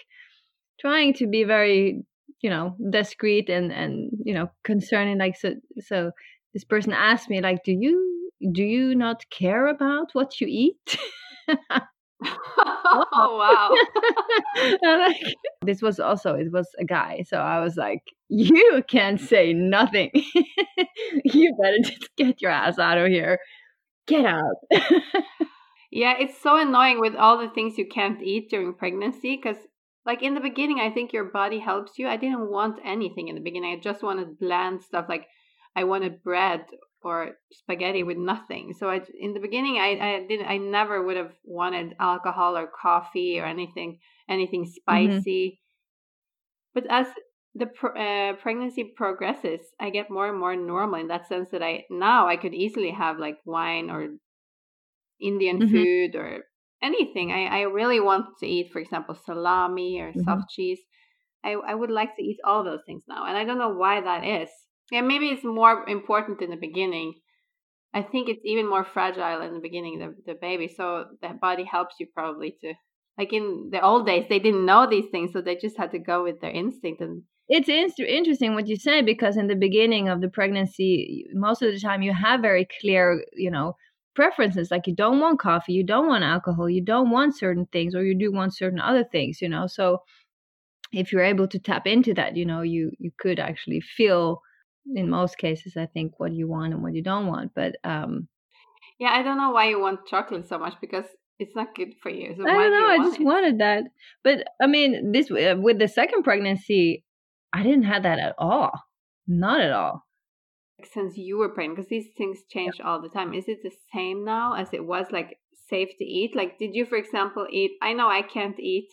trying 0.81 1.13
to 1.15 1.27
be 1.27 1.45
very 1.45 2.03
you 2.41 2.51
know 2.51 2.77
discreet 2.91 3.49
and 3.51 3.71
and 3.73 4.11
you 4.25 4.35
know 4.35 4.51
concerning 4.65 5.19
like 5.19 5.37
so 5.37 5.55
so 5.81 6.11
this 6.55 6.65
person 6.65 6.93
asked 6.93 7.29
me 7.29 7.41
like 7.41 7.63
do 7.65 7.73
you 7.73 8.31
do 8.53 8.63
you 8.63 8.95
not 8.95 9.25
care 9.31 9.67
about 9.67 10.09
what 10.15 10.41
you 10.41 10.47
eat? 10.49 10.99
Oh 12.87 13.37
wow. 13.39 13.75
Like, 14.83 15.21
this 15.63 15.83
was 15.83 15.99
also 16.01 16.35
it 16.35 16.51
was 16.53 16.69
a 16.79 16.85
guy 16.85 17.25
so 17.29 17.39
i 17.39 17.61
was 17.61 17.77
like 17.77 18.03
you 18.29 18.83
can't 18.89 19.21
say 19.21 19.53
nothing. 19.53 20.11
You 21.25 21.55
better 21.61 21.79
just 21.83 22.09
get 22.17 22.41
your 22.41 22.51
ass 22.51 22.79
out 22.79 22.99
of 22.99 23.09
here 23.09 23.39
get 24.07 24.25
out. 24.25 24.57
yeah, 25.91 26.15
it's 26.19 26.41
so 26.41 26.61
annoying 26.61 27.01
with 27.01 27.15
all 27.15 27.39
the 27.39 27.49
things 27.49 27.79
you 27.79 27.87
can't 27.87 28.23
eat 28.23 28.51
during 28.51 28.75
pregnancy 28.75 29.37
because 29.37 29.59
like 30.07 30.23
in 30.23 30.35
the 30.35 30.41
beginning 30.41 30.81
i 30.81 30.91
think 30.91 31.13
your 31.13 31.25
body 31.25 31.59
helps 31.59 31.99
you 31.99 32.09
i 32.09 32.17
didn't 32.17 32.51
want 32.51 32.79
anything 32.85 33.29
in 33.29 33.35
the 33.35 33.41
beginning 33.41 33.73
i 33.73 33.81
just 33.81 34.03
wanted 34.03 34.39
bland 34.39 34.83
stuff 34.83 35.07
like 35.09 35.27
i 35.77 35.85
wanted 35.85 36.23
bread 36.23 36.65
or 37.03 37.33
spaghetti 37.53 38.03
with 38.03 38.17
nothing 38.17 38.73
so 38.79 38.89
I, 38.89 39.03
in 39.19 39.35
the 39.35 39.41
beginning 39.41 39.79
i 39.79 39.99
i 40.01 40.27
didn't 40.27 40.47
i 40.47 40.57
never 40.57 41.03
would 41.03 41.17
have 41.17 41.33
wanted 41.45 41.95
alcohol 42.01 42.57
or 42.57 42.67
coffee 42.67 43.39
or 43.39 43.45
anything 43.45 43.99
anything 44.29 44.65
mm-hmm. 44.65 45.11
spicy 45.21 45.47
mm-hmm. 45.49 46.81
but 46.81 46.91
as 46.91 47.07
the 47.55 47.67
uh, 47.67 48.35
pregnancy 48.43 48.93
progresses, 48.97 49.61
I 49.81 49.91
get 49.91 50.11
more 50.11 50.29
and 50.29 50.39
more 50.39 50.57
normal 50.57 51.01
in 51.01 51.09
that 51.09 51.29
sense 51.29 51.51
that 51.51 51.63
I 51.63 51.85
now 51.89 52.27
I 52.27 52.37
could 52.37 52.55
easily 52.55 52.91
have 52.91 53.19
like 53.19 53.37
wine 53.45 53.91
or 53.91 54.09
Indian 55.21 55.61
mm-hmm. 55.61 55.73
food 55.73 56.17
or 56.17 56.41
anything. 56.83 57.31
I, 57.31 57.47
I 57.47 57.61
really 57.63 58.01
want 58.01 58.27
to 58.41 58.47
eat, 58.47 58.73
for 58.73 58.81
example, 58.81 59.15
salami 59.15 60.01
or 60.01 60.11
mm-hmm. 60.11 60.25
soft 60.25 60.51
cheese. 60.51 60.81
I, 61.45 61.53
I 61.53 61.75
would 61.75 61.91
like 61.91 62.17
to 62.17 62.23
eat 62.23 62.39
all 62.45 62.65
those 62.65 62.81
things 62.87 63.03
now. 63.07 63.27
And 63.27 63.37
I 63.37 63.45
don't 63.45 63.59
know 63.59 63.75
why 63.75 64.01
that 64.01 64.25
is. 64.25 64.49
Yeah, 64.91 65.03
maybe 65.03 65.29
it's 65.29 65.45
more 65.45 65.89
important 65.89 66.43
in 66.43 66.51
the 66.51 66.57
beginning. 66.57 67.15
I 67.93 68.03
think 68.03 68.29
it's 68.29 68.45
even 68.45 68.69
more 68.69 68.85
fragile 68.85 69.43
in 69.43 69.55
the 69.55 69.61
beginning, 69.61 69.99
the, 69.99 70.15
the 70.33 70.39
baby. 70.39 70.69
So 70.69 71.05
the 71.23 71.29
body 71.41 71.65
helps 71.65 71.95
you 72.01 72.07
probably 72.13 72.57
to, 72.63 72.75
like 73.17 73.33
in 73.33 73.69
the 73.71 73.81
old 73.81 74.07
days, 74.07 74.27
they 74.29 74.41
didn't 74.41 74.67
know 74.67 74.89
these 74.89 75.07
things. 75.13 75.33
So 75.33 75.41
they 75.41 75.55
just 75.57 75.79
had 75.79 75.93
to 75.93 75.99
go 75.99 76.25
with 76.25 76.41
their 76.41 76.51
instinct. 76.51 77.01
And 77.01 77.23
it's 77.49 77.69
in- 77.69 78.07
interesting 78.07 78.55
what 78.55 78.69
you 78.69 78.77
say 78.77 79.03
because 79.03 79.37
in 79.37 79.49
the 79.49 79.57
beginning 79.57 80.09
of 80.09 80.21
the 80.21 80.29
pregnancy, 80.29 81.27
most 81.35 81.63
of 81.63 81.73
the 81.73 81.81
time 81.81 82.03
you 82.03 82.13
have 82.13 82.41
very 82.41 82.67
clear, 82.81 83.25
you 83.35 83.51
know, 83.51 83.77
preferences. 84.15 84.71
Like 84.71 84.87
you 84.87 84.95
don't 84.95 85.21
want 85.21 85.41
coffee 85.41 85.73
you 85.73 85.85
don't 85.85 86.07
want 86.07 86.25
alcohol 86.25 86.71
you 86.71 86.81
don't 86.81 87.11
want 87.11 87.37
certain 87.37 87.67
things 87.67 87.95
or 87.95 88.05
you 88.05 88.17
do 88.17 88.33
want 88.33 88.55
certain 88.55 88.81
other 88.81 89.05
things 89.05 89.43
you 89.43 89.49
know? 89.49 89.67
So 89.67 90.03
if 90.93 91.13
you're 91.13 91.25
able 91.25 91.49
to 91.49 91.59
tap 91.59 91.87
into 91.87 92.15
that 92.15 92.37
you 92.37 92.47
know 92.47 92.63
you 92.63 92.93
you 92.99 93.11
could 93.19 93.39
actually 93.39 93.81
feel 93.81 94.41
in 94.95 95.11
most 95.11 95.39
cases 95.39 95.77
i 95.77 95.87
think 95.87 96.13
what 96.19 96.33
you 96.33 96.47
want 96.47 96.73
and 96.73 96.83
what 96.83 96.95
you 96.95 97.03
don't 97.03 97.27
want. 97.27 97.53
But 97.55 97.77
um 97.85 98.29
yeah 98.99 99.11
i 99.11 99.23
don't 99.23 99.39
know 99.39 99.51
why 99.51 99.69
you 99.69 99.81
want 99.81 100.07
chocolate 100.07 100.49
so 100.49 100.59
much 100.59 100.75
because 100.81 101.07
it's 101.41 101.57
not 101.57 101.75
good 101.75 101.95
for 102.01 102.11
you. 102.11 102.35
So 102.37 102.45
i 102.49 102.53
don't 102.53 102.73
know 102.73 102.79
do 102.79 102.87
i 102.87 102.99
just 102.99 103.21
it? 103.21 103.25
wanted 103.25 103.59
that. 103.59 103.85
But 104.23 104.45
i 104.63 104.67
mean 104.67 105.13
this 105.13 105.31
uh, 105.31 105.57
with 105.59 105.79
the 105.81 105.89
second 105.89 106.23
pregnancy 106.23 107.03
i 107.55 107.63
didn't 107.63 107.85
have 107.85 108.03
that 108.03 108.19
at 108.19 108.35
all. 108.39 108.73
Not 109.27 109.61
at 109.61 109.73
all. 109.73 110.05
Since 110.93 111.17
you 111.17 111.39
were 111.39 111.49
pregnant 111.49 111.77
because 111.77 111.89
these 111.89 112.09
things 112.19 112.41
change 112.51 112.75
yeah. 112.79 112.87
all 112.87 113.01
the 113.01 113.09
time. 113.09 113.33
Is 113.33 113.49
it 113.49 113.61
the 113.63 113.73
same 113.95 114.25
now 114.25 114.55
as 114.55 114.75
it 114.75 114.85
was 114.85 115.07
like 115.11 115.39
safe 115.71 115.89
to 115.99 116.05
eat? 116.05 116.37
Like 116.37 116.59
did 116.59 116.75
you 116.75 116.85
for 116.85 116.97
example 116.97 117.47
eat 117.51 117.73
i 117.81 117.93
know 117.93 118.09
i 118.09 118.23
can't 118.23 118.59
eat 118.61 118.89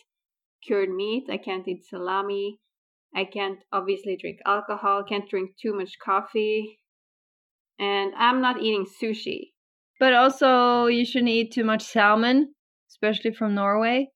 cured 0.64 0.90
meat 0.90 1.24
i 1.28 1.36
can't 1.36 1.66
eat 1.66 1.84
salami 1.84 2.58
i 3.14 3.24
can't 3.24 3.58
obviously 3.72 4.16
drink 4.16 4.38
alcohol 4.46 5.02
can't 5.02 5.28
drink 5.28 5.50
too 5.60 5.74
much 5.74 5.98
coffee 6.04 6.78
and 7.78 8.12
i'm 8.16 8.40
not 8.40 8.60
eating 8.62 8.86
sushi. 8.86 9.50
But 9.98 10.14
also 10.14 10.86
you 10.86 11.04
shouldn't 11.04 11.30
eat 11.30 11.52
too 11.52 11.64
much 11.64 11.82
salmon 11.82 12.54
especially 12.88 13.32
from 13.32 13.54
norway 13.54 14.08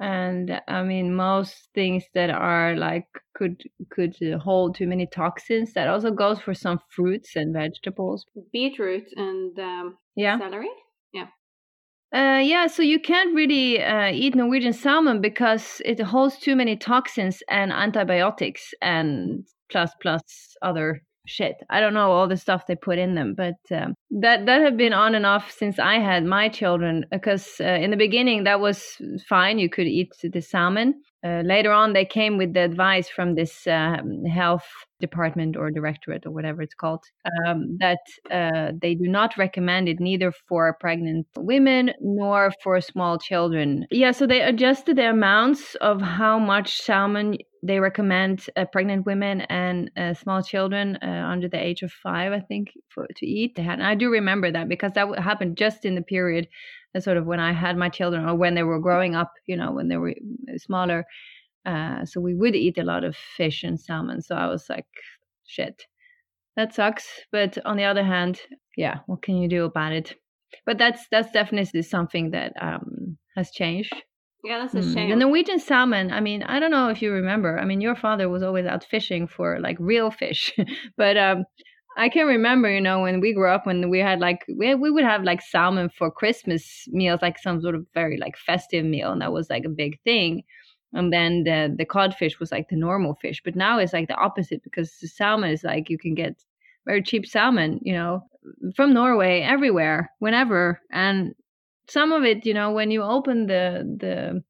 and 0.00 0.60
i 0.68 0.82
mean 0.82 1.14
most 1.14 1.68
things 1.74 2.04
that 2.14 2.30
are 2.30 2.76
like 2.76 3.06
could 3.38 3.62
could 3.90 4.16
hold 4.42 4.74
too 4.74 4.86
many 4.86 5.06
toxins 5.06 5.72
that 5.72 5.88
also 5.88 6.10
goes 6.10 6.40
for 6.40 6.54
some 6.54 6.80
fruits 6.90 7.36
and 7.36 7.52
vegetables. 7.54 8.26
Beetroot 8.52 9.12
and 9.16 9.58
um, 9.58 9.98
yeah. 10.16 10.38
celery? 10.38 10.70
Yeah. 11.12 11.28
Uh, 12.12 12.40
yeah, 12.42 12.66
so 12.66 12.82
you 12.82 12.98
can't 12.98 13.34
really 13.34 13.82
uh, 13.82 14.10
eat 14.10 14.34
Norwegian 14.34 14.72
salmon 14.72 15.20
because 15.20 15.80
it 15.84 16.00
holds 16.00 16.38
too 16.38 16.56
many 16.56 16.76
toxins 16.76 17.42
and 17.48 17.72
antibiotics 17.72 18.74
and 18.82 19.46
plus 19.70 19.92
plus 20.00 20.56
other 20.62 21.02
shit. 21.28 21.56
I 21.70 21.80
don't 21.80 21.94
know 21.94 22.10
all 22.10 22.28
the 22.28 22.36
stuff 22.36 22.66
they 22.66 22.76
put 22.76 22.98
in 22.98 23.14
them, 23.14 23.34
but 23.34 23.56
um, 23.70 23.94
that 24.10 24.46
that 24.46 24.62
have 24.62 24.76
been 24.76 24.92
on 24.92 25.14
and 25.14 25.26
off 25.26 25.50
since 25.50 25.78
I 25.78 25.98
had 25.98 26.24
my 26.24 26.48
children. 26.48 27.06
Because 27.10 27.60
uh, 27.60 27.64
in 27.64 27.90
the 27.90 27.96
beginning 27.96 28.44
that 28.44 28.60
was 28.60 29.00
fine; 29.28 29.58
you 29.58 29.68
could 29.68 29.86
eat 29.86 30.12
the 30.22 30.40
salmon. 30.40 31.02
Uh, 31.28 31.42
later 31.42 31.72
on, 31.72 31.92
they 31.92 32.04
came 32.04 32.38
with 32.38 32.54
the 32.54 32.60
advice 32.60 33.08
from 33.08 33.34
this 33.34 33.66
uh, 33.66 33.98
health 34.32 34.66
department 35.00 35.56
or 35.56 35.70
directorate 35.70 36.26
or 36.26 36.30
whatever 36.30 36.62
it's 36.62 36.74
called 36.74 37.04
um, 37.46 37.76
that 37.78 37.98
uh, 38.30 38.72
they 38.80 38.94
do 38.94 39.08
not 39.08 39.36
recommend 39.36 39.88
it 39.88 40.00
neither 40.00 40.32
for 40.48 40.76
pregnant 40.80 41.26
women 41.36 41.92
nor 42.00 42.52
for 42.62 42.80
small 42.80 43.18
children. 43.18 43.86
Yeah, 43.90 44.12
so 44.12 44.26
they 44.26 44.40
adjusted 44.40 44.96
the 44.96 45.10
amounts 45.10 45.74
of 45.76 46.00
how 46.00 46.38
much 46.38 46.80
salmon 46.80 47.38
they 47.62 47.80
recommend 47.80 48.46
uh, 48.56 48.64
pregnant 48.72 49.04
women 49.04 49.42
and 49.42 49.90
uh, 49.96 50.14
small 50.14 50.42
children 50.42 50.96
uh, 51.02 51.06
under 51.06 51.48
the 51.48 51.62
age 51.62 51.82
of 51.82 51.92
five, 51.92 52.32
I 52.32 52.40
think, 52.40 52.68
for 52.88 53.06
to 53.16 53.26
eat. 53.26 53.56
They 53.56 53.62
had, 53.62 53.80
and 53.80 53.86
I 53.86 53.94
do 53.94 54.10
remember 54.10 54.50
that 54.50 54.68
because 54.68 54.92
that 54.94 55.18
happened 55.18 55.56
just 55.56 55.84
in 55.84 55.94
the 55.94 56.02
period, 56.02 56.48
sort 56.98 57.16
of 57.16 57.26
when 57.26 57.40
I 57.40 57.52
had 57.52 57.76
my 57.76 57.88
children 57.88 58.24
or 58.24 58.34
when 58.34 58.54
they 58.54 58.62
were 58.62 58.80
growing 58.80 59.14
up. 59.14 59.32
You 59.46 59.56
know, 59.56 59.72
when 59.72 59.88
they 59.88 59.96
were 59.96 60.10
uh, 60.10 60.58
smaller. 60.58 61.04
Uh, 61.66 62.04
so 62.04 62.20
we 62.20 62.34
would 62.34 62.56
eat 62.56 62.78
a 62.78 62.84
lot 62.84 63.04
of 63.04 63.16
fish 63.16 63.62
and 63.62 63.78
salmon. 63.78 64.22
So 64.22 64.34
I 64.34 64.46
was 64.46 64.66
like, 64.70 64.86
shit, 65.46 65.82
that 66.56 66.74
sucks. 66.74 67.06
But 67.30 67.58
on 67.66 67.76
the 67.76 67.84
other 67.84 68.04
hand, 68.04 68.40
yeah, 68.76 69.00
what 69.06 69.22
can 69.22 69.36
you 69.36 69.48
do 69.48 69.64
about 69.64 69.92
it? 69.92 70.14
But 70.64 70.78
that's 70.78 71.06
that's 71.10 71.30
definitely 71.32 71.82
something 71.82 72.30
that 72.30 72.52
um, 72.60 73.18
has 73.36 73.50
changed 73.50 73.94
yeah, 74.44 74.58
that's 74.58 74.74
a 74.74 74.78
mm. 74.78 74.94
shame. 74.94 75.10
The 75.10 75.16
Norwegian 75.16 75.58
salmon, 75.58 76.12
I 76.12 76.20
mean, 76.20 76.42
I 76.42 76.60
don't 76.60 76.70
know 76.70 76.88
if 76.88 77.02
you 77.02 77.12
remember. 77.12 77.58
I 77.58 77.64
mean, 77.64 77.80
your 77.80 77.96
father 77.96 78.28
was 78.28 78.42
always 78.42 78.66
out 78.66 78.84
fishing 78.84 79.26
for 79.26 79.58
like 79.60 79.76
real 79.80 80.10
fish. 80.10 80.54
but 80.96 81.16
um 81.16 81.44
I 81.98 82.08
can 82.08 82.26
remember, 82.26 82.70
you 82.70 82.80
know, 82.80 83.00
when 83.02 83.20
we 83.20 83.34
grew 83.34 83.50
up 83.50 83.66
when 83.66 83.90
we 83.90 83.98
had 83.98 84.20
like 84.20 84.44
we 84.48 84.74
we 84.74 84.90
would 84.90 85.04
have 85.04 85.24
like 85.24 85.42
salmon 85.42 85.90
for 85.90 86.10
Christmas 86.10 86.86
meals, 86.88 87.20
like 87.22 87.38
some 87.38 87.60
sort 87.60 87.74
of 87.74 87.86
very 87.92 88.16
like 88.18 88.36
festive 88.38 88.84
meal, 88.84 89.12
and 89.12 89.20
that 89.20 89.32
was 89.32 89.50
like 89.50 89.64
a 89.64 89.68
big 89.68 90.00
thing. 90.04 90.44
And 90.92 91.12
then 91.12 91.44
the 91.44 91.74
the 91.76 91.84
codfish 91.84 92.38
was 92.40 92.52
like 92.52 92.68
the 92.68 92.76
normal 92.76 93.14
fish. 93.16 93.42
But 93.44 93.56
now 93.56 93.78
it's 93.78 93.92
like 93.92 94.08
the 94.08 94.14
opposite 94.14 94.62
because 94.62 94.96
the 95.00 95.08
salmon 95.08 95.50
is 95.50 95.64
like 95.64 95.90
you 95.90 95.98
can 95.98 96.14
get 96.14 96.42
very 96.86 97.02
cheap 97.02 97.26
salmon, 97.26 97.80
you 97.82 97.92
know, 97.92 98.22
from 98.76 98.94
Norway 98.94 99.40
everywhere, 99.42 100.10
whenever. 100.20 100.80
And 100.92 101.34
some 101.88 102.12
of 102.12 102.24
it, 102.24 102.46
you 102.46 102.54
know, 102.54 102.72
when 102.72 102.90
you 102.92 103.02
open 103.02 103.46
the 103.46 103.82
the 104.00 104.44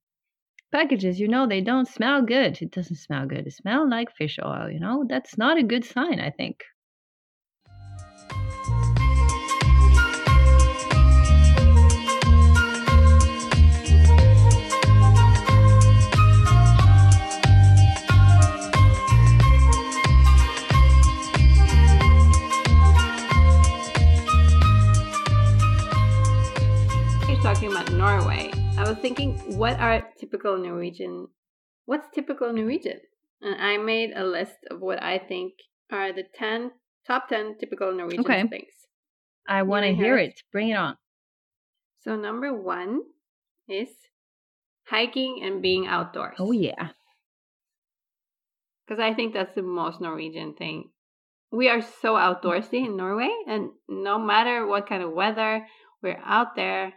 packages, 0.73 1.21
you 1.21 1.29
know, 1.29 1.47
they 1.47 1.63
don't 1.63 1.89
smell 1.89 2.23
good. 2.23 2.61
It 2.63 2.73
doesn't 2.73 2.97
smell 2.97 3.27
good. 3.27 3.47
It 3.47 3.55
smells 3.55 3.91
like 3.91 4.11
fish 4.15 4.39
oil, 4.45 4.71
you 4.71 4.81
know. 4.81 5.05
That's 5.09 5.39
not 5.39 5.59
a 5.59 5.63
good 5.63 5.85
sign, 5.85 6.21
I 6.21 6.31
think. 6.31 6.63
What 29.59 29.81
are 29.81 30.07
typical 30.17 30.57
Norwegian? 30.57 31.27
What's 31.85 32.07
typical 32.15 32.53
Norwegian? 32.53 33.01
And 33.43 33.61
I 33.61 33.77
made 33.77 34.13
a 34.15 34.25
list 34.25 34.59
of 34.71 34.81
what 34.81 35.03
I 35.03 35.19
think 35.19 35.55
are 35.91 36.13
the 36.13 36.23
ten 36.33 36.71
top 37.05 37.29
ten 37.29 37.57
typical 37.59 37.93
Norwegian 37.93 38.21
okay. 38.21 38.47
things. 38.47 38.73
I 39.49 39.63
want 39.63 39.85
to 39.85 39.95
hear 39.95 40.17
it. 40.17 40.43
Bring 40.53 40.69
it 40.69 40.77
on. 40.77 40.97
So 42.05 42.15
number 42.15 42.55
one 42.55 43.01
is 43.69 43.89
hiking 44.87 45.41
and 45.43 45.61
being 45.61 45.89
outdoors. 45.89 46.37
Oh 46.39 46.53
yeah. 46.53 46.91
Because 48.87 49.03
I 49.03 49.13
think 49.13 49.35
that's 49.35 49.55
the 49.57 49.63
most 49.63 50.01
Norwegian 50.01 50.55
thing. 50.55 50.91
We 51.51 51.69
are 51.69 51.83
so 51.83 52.15
outdoorsy 52.15 52.87
in 52.87 52.97
Norway, 52.97 53.31
and 53.49 53.71
no 53.89 54.19
matter 54.19 54.67
what 54.67 54.89
kind 54.89 55.03
of 55.03 55.13
weather, 55.13 55.67
we're 56.03 56.23
out 56.25 56.55
there 56.55 56.93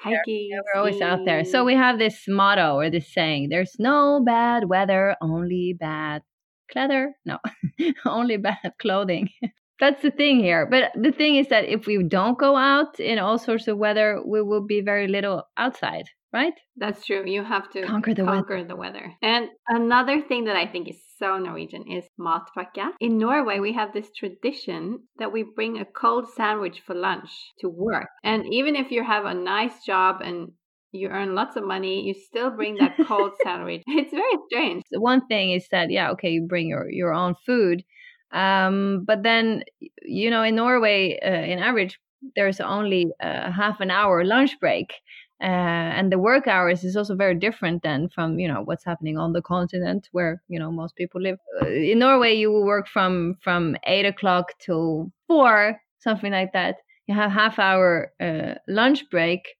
hiking. 0.00 0.48
Yeah, 0.50 0.60
we're 0.64 0.80
always 0.80 1.00
out 1.00 1.24
there. 1.24 1.44
So 1.44 1.64
we 1.64 1.74
have 1.74 1.98
this 1.98 2.24
motto 2.28 2.74
or 2.74 2.90
this 2.90 3.12
saying: 3.12 3.48
"There's 3.48 3.76
no 3.78 4.22
bad 4.24 4.68
weather, 4.68 5.16
only 5.20 5.76
bad 5.78 6.22
cleather. 6.70 7.14
No, 7.24 7.38
only 8.06 8.36
bad 8.36 8.72
clothing." 8.80 9.28
That's 9.78 10.00
the 10.00 10.10
thing 10.10 10.40
here. 10.40 10.66
But 10.66 10.92
the 10.94 11.12
thing 11.12 11.36
is 11.36 11.48
that 11.48 11.66
if 11.66 11.86
we 11.86 12.02
don't 12.02 12.38
go 12.38 12.56
out 12.56 12.98
in 12.98 13.18
all 13.18 13.36
sorts 13.38 13.68
of 13.68 13.76
weather, 13.76 14.22
we 14.26 14.40
will 14.40 14.64
be 14.66 14.80
very 14.80 15.06
little 15.06 15.42
outside 15.58 16.06
right? 16.32 16.52
That's 16.76 17.04
true. 17.04 17.24
You 17.26 17.42
have 17.44 17.70
to 17.72 17.82
conquer 17.82 18.14
the 18.14 18.24
conquer 18.24 18.56
weather. 18.56 18.68
the 18.68 18.76
weather. 18.76 19.12
And 19.22 19.48
another 19.68 20.20
thing 20.20 20.44
that 20.44 20.56
I 20.56 20.66
think 20.66 20.88
is 20.88 21.00
so 21.18 21.38
Norwegian 21.38 21.84
is 21.90 22.04
matpakke. 22.18 22.90
In 23.00 23.18
Norway, 23.18 23.58
we 23.58 23.72
have 23.72 23.92
this 23.92 24.10
tradition 24.12 25.00
that 25.18 25.32
we 25.32 25.42
bring 25.42 25.78
a 25.78 25.84
cold 25.84 26.28
sandwich 26.34 26.82
for 26.86 26.94
lunch 26.94 27.30
to 27.60 27.68
work. 27.68 28.08
And 28.24 28.44
even 28.52 28.76
if 28.76 28.90
you 28.90 29.02
have 29.04 29.24
a 29.24 29.34
nice 29.34 29.84
job 29.84 30.20
and 30.22 30.52
you 30.92 31.08
earn 31.08 31.34
lots 31.34 31.56
of 31.56 31.64
money, 31.64 32.06
you 32.06 32.14
still 32.14 32.50
bring 32.50 32.76
that 32.76 32.96
cold 33.06 33.32
sandwich. 33.42 33.82
It's 33.88 34.12
very 34.12 34.38
strange. 34.48 34.82
One 34.90 35.26
thing 35.26 35.52
is 35.52 35.66
that 35.70 35.90
yeah, 35.90 36.10
okay, 36.12 36.30
you 36.30 36.42
bring 36.42 36.68
your 36.68 36.90
your 36.90 37.12
own 37.12 37.34
food. 37.46 37.84
Um, 38.32 39.04
but 39.06 39.22
then 39.22 39.62
you 40.02 40.30
know, 40.30 40.42
in 40.42 40.56
Norway, 40.56 41.18
uh, 41.24 41.52
in 41.52 41.58
average, 41.58 41.98
there's 42.34 42.60
only 42.60 43.06
a 43.20 43.50
half 43.50 43.80
an 43.80 43.90
hour 43.90 44.24
lunch 44.24 44.58
break 44.60 44.94
uh, 45.40 45.88
and 45.98 46.10
the 46.10 46.18
work 46.18 46.46
hours 46.46 46.84
is 46.84 46.96
also 46.96 47.14
very 47.14 47.34
different 47.34 47.82
than 47.82 48.08
from 48.08 48.38
you 48.38 48.48
know 48.48 48.62
what's 48.64 48.84
happening 48.84 49.18
on 49.18 49.32
the 49.32 49.42
continent 49.42 50.08
where 50.12 50.42
you 50.48 50.58
know 50.58 50.70
most 50.70 50.96
people 50.96 51.20
live 51.20 51.38
uh, 51.62 51.66
in 51.66 51.98
norway 51.98 52.34
you 52.34 52.50
will 52.50 52.64
work 52.64 52.88
from 52.88 53.36
from 53.42 53.76
eight 53.86 54.06
o'clock 54.06 54.52
till 54.58 55.10
four 55.26 55.80
something 55.98 56.32
like 56.32 56.52
that 56.52 56.76
you 57.06 57.14
have 57.14 57.30
half 57.30 57.58
hour 57.58 58.12
uh, 58.20 58.54
lunch 58.66 59.08
break 59.10 59.56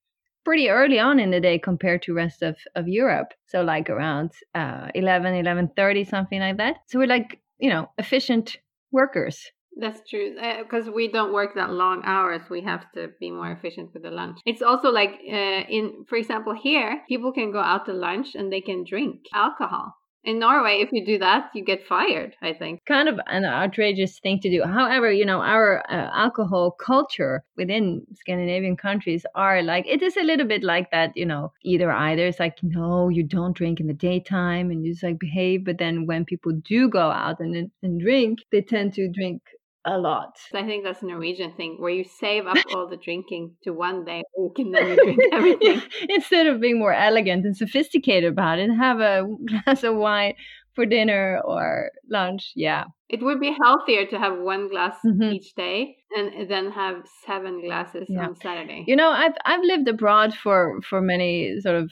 pretty 0.47 0.71
early 0.71 1.00
on 1.00 1.18
in 1.18 1.33
the 1.33 1.40
day 1.40 1.59
compared 1.59 2.00
to 2.02 2.14
rest 2.14 2.40
of, 2.40 2.56
of 2.76 2.87
Europe. 2.87 3.35
So 3.47 3.62
like 3.62 3.90
around 3.90 4.30
uh, 4.54 4.88
11, 4.95 5.35
11.30, 5.45 6.09
something 6.09 6.38
like 6.38 6.56
that. 6.59 6.76
So 6.87 7.00
we're 7.00 7.09
like, 7.09 7.40
you 7.59 7.68
know, 7.68 7.90
efficient 7.99 8.56
workers. 8.92 9.50
That's 9.78 10.00
true. 10.09 10.35
Because 10.62 10.88
uh, 10.88 10.92
we 10.92 11.09
don't 11.09 11.33
work 11.33 11.54
that 11.54 11.71
long 11.71 12.02
hours, 12.04 12.42
we 12.50 12.62
have 12.62 12.90
to 12.95 13.09
be 13.21 13.30
more 13.30 13.52
efficient 13.52 13.92
with 13.92 14.02
the 14.04 14.11
lunch. 14.11 14.38
It's 14.47 14.62
also 14.62 14.88
like, 14.90 15.21
uh, 15.30 15.62
in, 15.68 16.06
for 16.09 16.16
example, 16.16 16.54
here, 16.54 17.02
people 17.09 17.33
can 17.33 17.52
go 17.52 17.61
out 17.61 17.85
to 17.87 17.92
lunch 17.92 18.35
and 18.35 18.50
they 18.50 18.62
can 18.62 18.85
drink 18.85 19.21
alcohol. 19.35 19.95
In 20.25 20.40
Norway, 20.40 20.78
if 20.80 20.88
you 20.90 21.06
do 21.06 21.18
that, 21.18 21.50
you 21.54 21.62
get 21.64 21.87
fired, 21.87 22.35
I 22.42 22.52
think. 22.52 22.85
Kind 22.85 23.09
of 23.09 23.21
an 23.28 23.45
outrageous 23.45 24.18
thing 24.18 24.40
to 24.40 24.50
do. 24.50 24.64
However, 24.64 25.12
you 25.12 25.25
know, 25.25 25.40
our 25.40 25.85
uh, 25.88 26.11
alcohol 26.12 26.73
culture 26.73 27.45
within 27.56 28.04
Scandinavian 28.16 28.76
countries 28.76 29.25
are 29.37 29.62
like, 29.62 29.87
it 29.87 30.02
is 30.02 30.16
a 30.16 30.25
little 30.25 30.47
bit 30.47 30.64
like 30.64 30.90
that, 30.90 31.16
you 31.16 31.26
know, 31.26 31.52
either 31.62 31.92
either. 31.92 32.26
It's 32.26 32.40
like, 32.40 32.59
no, 32.62 33.09
you 33.09 33.23
don't 33.23 33.56
drink 33.56 33.78
in 33.78 33.87
the 33.87 33.95
daytime 33.95 34.73
and 34.73 34.85
you 34.85 34.95
just 34.95 35.04
like 35.04 35.21
behave. 35.21 35.64
But 35.64 35.78
then 35.78 36.06
when 36.06 36.25
people 36.25 36.50
do 36.64 36.88
go 36.88 37.09
out 37.09 37.38
and, 37.38 37.71
and 37.85 38.00
drink, 38.00 38.40
they 38.50 38.62
tend 38.62 38.95
to 38.95 39.09
drink 39.09 39.42
a 39.87 39.99
lot. 39.99 40.37
I 40.52 40.64
think 40.64 40.85
that's 40.85 41.02
a 41.02 41.07
Norwegian 41.07 41.52
thing 41.52 41.76
where 41.78 41.90
you 41.90 42.05
save 42.05 42.47
up 42.47 42.57
all 42.75 42.88
the 42.88 42.97
drinking 42.97 43.55
to 43.62 43.71
one 43.71 44.05
day 44.05 44.23
a 44.37 44.43
week 44.43 44.59
and 44.59 44.75
then 44.75 44.88
you 44.88 44.97
drink 45.05 45.21
everything. 45.33 45.83
Instead 46.09 46.49
of 46.49 46.61
being 46.61 46.78
more 46.78 46.93
elegant 46.93 47.45
and 47.45 47.57
sophisticated 47.57 48.31
about 48.31 48.59
it, 48.59 48.69
have 48.71 49.00
a 49.00 49.25
glass 49.47 49.85
of 49.85 49.95
wine 49.97 50.35
for 50.75 50.85
dinner 50.85 51.40
or 51.45 51.90
lunch. 52.11 52.52
Yeah. 52.55 52.85
It 53.09 53.23
would 53.23 53.40
be 53.40 53.57
healthier 53.62 54.05
to 54.07 54.19
have 54.19 54.38
one 54.38 54.69
glass 54.69 54.97
mm-hmm. 55.07 55.23
each 55.23 55.55
day 55.55 55.97
and 56.16 56.50
then 56.50 56.73
have 56.73 56.97
seven 57.25 57.62
glasses 57.64 58.07
yeah. 58.09 58.26
on 58.26 58.37
Saturday. 58.37 58.85
You 58.87 58.97
know, 58.97 59.11
I've 59.11 59.35
I've 59.45 59.62
lived 59.62 59.88
abroad 59.88 60.35
for 60.35 60.81
for 60.83 61.00
many 61.00 61.61
sort 61.61 61.76
of 61.76 61.90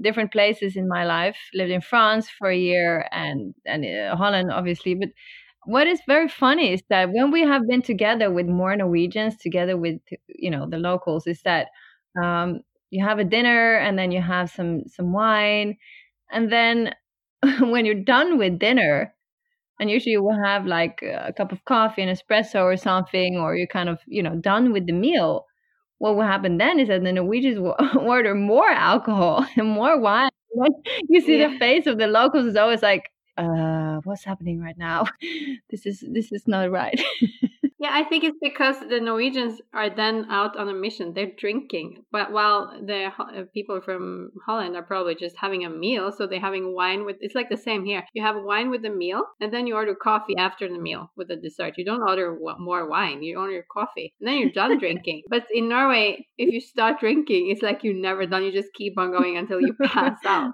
different 0.00 0.32
places 0.32 0.76
in 0.76 0.88
my 0.88 1.04
life. 1.04 1.36
Lived 1.52 1.70
in 1.70 1.82
France 1.82 2.28
for 2.30 2.48
a 2.48 2.56
year 2.56 3.06
and 3.12 3.54
and 3.66 3.84
uh, 3.84 4.16
Holland 4.16 4.50
obviously, 4.50 4.94
but 4.94 5.10
what 5.66 5.86
is 5.88 6.00
very 6.06 6.28
funny 6.28 6.72
is 6.72 6.82
that 6.88 7.12
when 7.12 7.30
we 7.30 7.42
have 7.42 7.66
been 7.66 7.82
together 7.82 8.30
with 8.30 8.46
more 8.46 8.74
Norwegians, 8.76 9.36
together 9.36 9.76
with 9.76 10.00
you 10.28 10.50
know 10.50 10.66
the 10.68 10.78
locals, 10.78 11.26
is 11.26 11.42
that 11.42 11.68
um, 12.22 12.60
you 12.90 13.04
have 13.04 13.18
a 13.18 13.24
dinner 13.24 13.74
and 13.74 13.98
then 13.98 14.12
you 14.12 14.22
have 14.22 14.50
some 14.50 14.84
some 14.86 15.12
wine, 15.12 15.76
and 16.30 16.50
then 16.52 16.94
when 17.60 17.84
you're 17.84 18.02
done 18.02 18.38
with 18.38 18.58
dinner, 18.58 19.12
and 19.80 19.90
usually 19.90 20.12
you 20.12 20.22
will 20.22 20.40
have 20.42 20.66
like 20.66 21.02
a 21.02 21.32
cup 21.32 21.52
of 21.52 21.64
coffee, 21.64 22.02
an 22.02 22.14
espresso 22.14 22.62
or 22.62 22.76
something, 22.76 23.36
or 23.36 23.56
you're 23.56 23.66
kind 23.66 23.88
of 23.88 23.98
you 24.06 24.22
know 24.22 24.36
done 24.36 24.72
with 24.72 24.86
the 24.86 24.92
meal. 24.92 25.46
What 25.98 26.14
will 26.14 26.22
happen 26.22 26.58
then 26.58 26.78
is 26.78 26.88
that 26.88 27.02
the 27.02 27.12
Norwegians 27.12 27.58
will 27.58 27.74
order 27.98 28.34
more 28.34 28.68
alcohol 28.68 29.46
and 29.56 29.68
more 29.68 29.98
wine. 29.98 30.30
you 31.08 31.20
see 31.20 31.38
yeah. 31.38 31.48
the 31.48 31.58
face 31.58 31.86
of 31.86 31.98
the 31.98 32.06
locals 32.06 32.46
is 32.46 32.56
always 32.56 32.82
like, 32.82 33.10
uh, 33.36 33.85
what's 34.04 34.24
happening 34.24 34.60
right 34.60 34.78
now? 34.78 35.06
this 35.70 35.86
is 35.86 36.04
this 36.12 36.32
is 36.32 36.46
not 36.46 36.70
right. 36.70 37.00
yeah, 37.78 37.90
I 37.92 38.04
think 38.04 38.24
it's 38.24 38.38
because 38.40 38.76
the 38.88 39.00
Norwegians 39.00 39.60
are 39.74 39.90
then 39.90 40.26
out 40.30 40.56
on 40.56 40.68
a 40.68 40.74
mission. 40.74 41.12
They're 41.12 41.32
drinking, 41.36 42.04
but 42.10 42.32
while 42.32 42.72
the 42.84 43.10
uh, 43.18 43.42
people 43.52 43.80
from 43.80 44.30
Holland 44.46 44.76
are 44.76 44.82
probably 44.82 45.14
just 45.14 45.36
having 45.36 45.64
a 45.64 45.70
meal, 45.70 46.10
so 46.10 46.26
they're 46.26 46.40
having 46.40 46.74
wine 46.74 47.04
with. 47.04 47.16
It's 47.20 47.34
like 47.34 47.50
the 47.50 47.56
same 47.56 47.84
here. 47.84 48.04
You 48.14 48.22
have 48.22 48.42
wine 48.42 48.70
with 48.70 48.82
the 48.82 48.90
meal, 48.90 49.22
and 49.40 49.52
then 49.52 49.66
you 49.66 49.74
order 49.74 49.94
coffee 49.94 50.36
after 50.36 50.68
the 50.68 50.78
meal 50.78 51.10
with 51.16 51.28
the 51.28 51.36
dessert. 51.36 51.74
You 51.76 51.84
don't 51.84 52.08
order 52.08 52.36
more 52.58 52.88
wine. 52.88 53.22
You 53.22 53.38
order 53.38 53.64
coffee, 53.70 54.14
and 54.20 54.28
then 54.28 54.38
you're 54.38 54.50
done 54.50 54.78
drinking. 54.84 55.22
But 55.28 55.44
in 55.52 55.68
Norway, 55.68 56.26
if 56.38 56.52
you 56.52 56.60
start 56.60 57.00
drinking, 57.00 57.50
it's 57.50 57.62
like 57.62 57.84
you're 57.84 57.94
never 57.94 58.26
done. 58.26 58.44
You 58.44 58.52
just 58.52 58.72
keep 58.74 58.98
on 58.98 59.12
going 59.12 59.36
until 59.36 59.60
you 59.60 59.74
pass 59.82 60.18
out. 60.24 60.52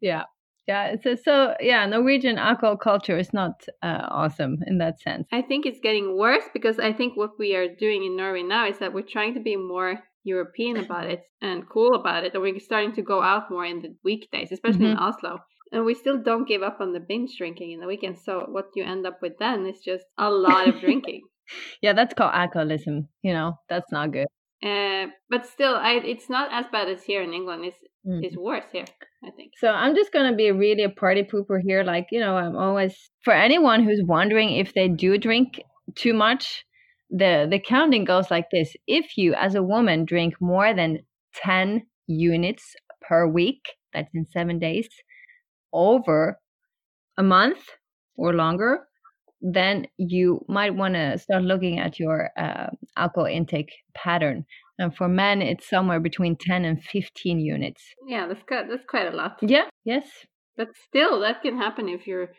Yeah 0.00 0.24
yeah 0.66 0.96
so 1.02 1.14
so 1.14 1.54
yeah 1.60 1.86
norwegian 1.86 2.38
alcohol 2.38 2.76
culture 2.76 3.18
is 3.18 3.32
not 3.32 3.64
uh, 3.82 4.06
awesome 4.10 4.58
in 4.66 4.78
that 4.78 5.00
sense 5.00 5.26
i 5.32 5.42
think 5.42 5.66
it's 5.66 5.80
getting 5.80 6.16
worse 6.16 6.44
because 6.52 6.78
i 6.78 6.92
think 6.92 7.16
what 7.16 7.30
we 7.38 7.54
are 7.54 7.68
doing 7.68 8.04
in 8.04 8.16
norway 8.16 8.42
now 8.42 8.66
is 8.66 8.78
that 8.78 8.92
we're 8.92 9.02
trying 9.02 9.34
to 9.34 9.40
be 9.40 9.56
more 9.56 10.00
european 10.24 10.76
about 10.76 11.06
it 11.06 11.22
and 11.42 11.68
cool 11.68 11.94
about 11.94 12.24
it 12.24 12.32
and 12.34 12.42
we're 12.42 12.58
starting 12.58 12.94
to 12.94 13.02
go 13.02 13.22
out 13.22 13.50
more 13.50 13.66
in 13.66 13.82
the 13.82 13.94
weekdays 14.04 14.50
especially 14.52 14.86
mm-hmm. 14.86 14.92
in 14.92 14.98
oslo 14.98 15.38
and 15.72 15.84
we 15.84 15.94
still 15.94 16.22
don't 16.22 16.48
give 16.48 16.62
up 16.62 16.78
on 16.80 16.92
the 16.92 17.00
binge 17.00 17.36
drinking 17.36 17.72
in 17.72 17.80
the 17.80 17.86
weekend 17.86 18.18
so 18.18 18.46
what 18.48 18.66
you 18.74 18.84
end 18.84 19.06
up 19.06 19.18
with 19.20 19.32
then 19.38 19.66
is 19.66 19.80
just 19.84 20.04
a 20.18 20.30
lot 20.30 20.68
of 20.68 20.80
drinking 20.80 21.20
yeah 21.82 21.92
that's 21.92 22.14
called 22.14 22.32
alcoholism 22.34 23.08
you 23.22 23.32
know 23.32 23.52
that's 23.68 23.92
not 23.92 24.12
good 24.12 24.26
uh, 24.64 25.08
but 25.28 25.44
still, 25.46 25.74
I, 25.74 26.00
it's 26.02 26.30
not 26.30 26.48
as 26.50 26.64
bad 26.72 26.88
as 26.88 27.04
here 27.04 27.22
in 27.22 27.34
England. 27.34 27.66
It's 27.66 27.76
mm. 28.06 28.22
it's 28.22 28.36
worse 28.36 28.64
here, 28.72 28.84
I 29.24 29.30
think. 29.30 29.52
So 29.58 29.68
I'm 29.68 29.94
just 29.94 30.12
gonna 30.12 30.34
be 30.34 30.50
really 30.50 30.84
a 30.84 30.90
party 30.90 31.22
pooper 31.22 31.60
here. 31.62 31.82
Like 31.84 32.08
you 32.10 32.20
know, 32.20 32.36
I'm 32.36 32.56
always 32.56 33.10
for 33.24 33.32
anyone 33.34 33.84
who's 33.84 34.02
wondering 34.04 34.56
if 34.56 34.74
they 34.74 34.88
do 34.88 35.18
drink 35.18 35.60
too 35.94 36.14
much. 36.14 36.64
The 37.10 37.46
the 37.50 37.58
counting 37.58 38.04
goes 38.04 38.30
like 38.30 38.50
this: 38.50 38.74
if 38.86 39.16
you, 39.16 39.34
as 39.34 39.54
a 39.54 39.62
woman, 39.62 40.04
drink 40.04 40.34
more 40.40 40.74
than 40.74 41.00
ten 41.34 41.86
units 42.06 42.74
per 43.00 43.26
week, 43.26 43.62
that's 43.92 44.14
in 44.14 44.26
seven 44.26 44.58
days, 44.58 44.88
over 45.72 46.38
a 47.16 47.22
month 47.22 47.58
or 48.16 48.32
longer, 48.32 48.86
then 49.40 49.86
you 49.98 50.44
might 50.48 50.74
want 50.74 50.94
to 50.94 51.18
start 51.18 51.42
looking 51.42 51.78
at 51.78 51.98
your 51.98 52.30
uh, 52.38 52.68
alcohol 52.96 53.26
intake 53.26 53.72
pattern. 53.94 54.46
And 54.78 54.94
for 54.94 55.08
men, 55.08 55.40
it's 55.40 55.68
somewhere 55.68 56.00
between 56.00 56.36
10 56.36 56.64
and 56.64 56.82
15 56.82 57.38
units. 57.38 57.82
Yeah, 58.06 58.26
that's 58.26 58.42
quite, 58.46 58.68
that's 58.68 58.84
quite 58.88 59.12
a 59.12 59.16
lot. 59.16 59.38
Yeah, 59.40 59.68
yes. 59.84 60.08
But 60.56 60.68
still, 60.88 61.20
that 61.20 61.42
can 61.42 61.56
happen 61.56 61.88
if 61.88 62.06
you're 62.06 62.30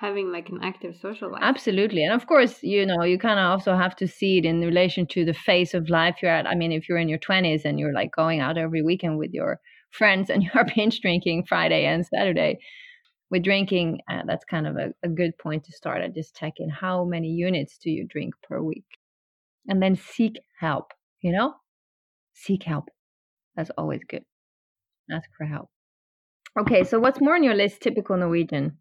having 0.00 0.32
like 0.32 0.48
an 0.48 0.60
active 0.62 0.94
social 1.00 1.30
life. 1.30 1.42
Absolutely. 1.42 2.02
And 2.04 2.14
of 2.14 2.26
course, 2.26 2.62
you 2.62 2.86
know, 2.86 3.02
you 3.02 3.18
kind 3.18 3.38
of 3.38 3.46
also 3.46 3.76
have 3.76 3.94
to 3.96 4.08
see 4.08 4.38
it 4.38 4.46
in 4.46 4.60
relation 4.60 5.06
to 5.08 5.24
the 5.24 5.34
phase 5.34 5.74
of 5.74 5.90
life 5.90 6.16
you're 6.22 6.30
at. 6.30 6.46
I 6.46 6.54
mean, 6.54 6.72
if 6.72 6.88
you're 6.88 6.98
in 6.98 7.08
your 7.08 7.18
20s 7.18 7.64
and 7.64 7.78
you're 7.78 7.92
like 7.92 8.10
going 8.10 8.40
out 8.40 8.56
every 8.56 8.82
weekend 8.82 9.18
with 9.18 9.32
your 9.32 9.60
friends 9.90 10.30
and 10.30 10.42
you're 10.54 10.64
binge 10.74 11.00
drinking 11.00 11.44
Friday 11.46 11.84
and 11.84 12.06
Saturday, 12.06 12.58
with 13.30 13.44
drinking, 13.44 14.00
uh, 14.10 14.22
that's 14.26 14.44
kind 14.44 14.66
of 14.66 14.76
a, 14.76 14.92
a 15.04 15.08
good 15.08 15.36
point 15.38 15.64
to 15.64 15.72
start 15.72 16.02
at 16.02 16.14
just 16.14 16.34
checking 16.34 16.68
how 16.68 17.04
many 17.04 17.28
units 17.28 17.78
do 17.78 17.90
you 17.90 18.06
drink 18.08 18.34
per 18.42 18.60
week? 18.60 18.84
And 19.68 19.82
then 19.82 19.96
seek 19.96 20.40
help, 20.58 20.92
you 21.20 21.32
know? 21.32 21.54
Seek 22.44 22.62
help. 22.64 22.88
That's 23.54 23.70
always 23.76 24.00
good. 24.08 24.24
Ask 25.10 25.28
for 25.36 25.46
help. 25.46 25.68
Okay, 26.58 26.84
so 26.84 26.98
what's 26.98 27.20
more 27.20 27.34
on 27.34 27.42
your 27.42 27.54
list? 27.54 27.82
Typical 27.82 28.16
Norwegian. 28.16 28.78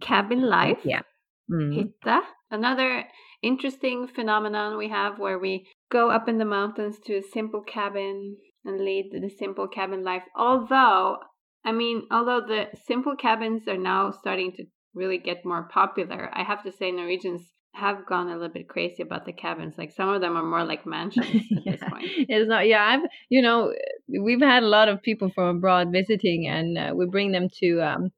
Cabin 0.00 0.42
life. 0.42 0.80
Yeah. 0.84 1.02
Mm. 1.50 1.92
Hytta. 2.04 2.20
Another 2.50 3.04
interesting 3.42 4.08
phenomenon 4.08 4.78
we 4.78 4.88
have 4.88 5.18
where 5.18 5.38
we 5.38 5.66
go 5.90 6.10
up 6.10 6.28
in 6.28 6.38
the 6.38 6.44
mountains 6.44 6.98
to 7.04 7.16
a 7.16 7.22
simple 7.22 7.62
cabin 7.62 8.36
and 8.64 8.80
lead 8.84 9.10
the 9.12 9.28
simple 9.28 9.68
cabin 9.68 10.02
life. 10.02 10.22
Although 10.36 11.18
I 11.64 11.72
mean, 11.72 12.06
although 12.10 12.40
the 12.40 12.66
simple 12.86 13.14
cabins 13.16 13.68
are 13.68 13.78
now 13.78 14.10
starting 14.10 14.52
to 14.56 14.64
really 14.94 15.18
get 15.18 15.44
more 15.44 15.68
popular, 15.72 16.30
I 16.32 16.42
have 16.42 16.62
to 16.64 16.72
say 16.72 16.90
Norwegians 16.90 17.52
have 17.74 18.06
gone 18.06 18.28
a 18.28 18.34
little 18.34 18.48
bit 18.48 18.68
crazy 18.68 19.02
about 19.02 19.24
the 19.24 19.32
cabins. 19.32 19.74
Like 19.78 19.92
some 19.92 20.08
of 20.10 20.20
them 20.20 20.36
are 20.36 20.42
more 20.42 20.64
like 20.64 20.86
mansions 20.86 21.26
at 21.26 21.64
yeah. 21.64 21.72
this 21.72 21.80
point. 21.80 22.06
It's 22.06 22.48
not. 22.48 22.66
Yeah, 22.66 22.84
I've 22.84 23.08
you 23.28 23.42
know 23.42 23.72
we've 24.08 24.40
had 24.40 24.62
a 24.62 24.68
lot 24.68 24.88
of 24.88 25.02
people 25.02 25.30
from 25.30 25.56
abroad 25.56 25.90
visiting, 25.92 26.46
and 26.46 26.78
uh, 26.78 26.92
we 26.94 27.06
bring 27.06 27.32
them 27.32 27.48
to 27.60 27.80
um, 27.80 28.10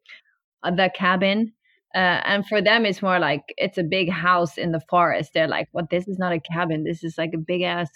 the 0.63 0.91
cabin. 0.95 1.53
Uh, 1.95 2.21
and 2.25 2.45
for 2.49 2.61
them, 2.61 2.85
it's 2.85 3.03
more 3.03 3.21
like 3.21 3.43
it's 3.57 3.79
a 3.79 3.85
big 3.85 4.11
house 4.11 4.59
in 4.59 4.73
the 4.73 4.81
forest. 4.91 5.31
They're 5.33 5.47
like, 5.47 5.69
Well, 5.73 5.87
this 5.89 6.09
is 6.09 6.19
not 6.19 6.33
a 6.33 6.41
cabin. 6.41 6.83
This 6.83 7.05
is 7.05 7.17
like 7.17 7.33
a 7.35 7.39
big 7.39 7.63
ass. 7.63 7.91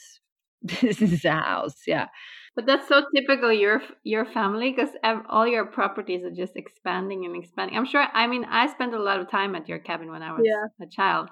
This 0.63 1.01
is 1.03 1.25
a 1.25 1.33
house." 1.33 1.83
Yeah. 1.87 2.07
But 2.59 2.67
that's 2.67 2.89
so 2.89 3.05
typical 3.15 3.53
your 3.53 3.81
your 4.03 4.25
family 4.25 4.75
because 4.75 4.93
all 5.29 5.47
your 5.47 5.65
properties 5.65 6.25
are 6.25 6.33
just 6.33 6.57
expanding 6.57 7.25
and 7.25 7.37
expanding. 7.37 7.77
I'm 7.77 7.87
sure. 7.87 8.05
I 8.13 8.27
mean, 8.27 8.45
I 8.47 8.67
spent 8.67 8.95
a 8.95 9.01
lot 9.01 9.21
of 9.21 9.31
time 9.31 9.55
at 9.55 9.69
your 9.69 9.79
cabin 9.79 10.11
when 10.11 10.25
I 10.25 10.33
was 10.33 10.43
yeah. 10.45 10.85
a 10.85 10.89
child. 10.91 11.29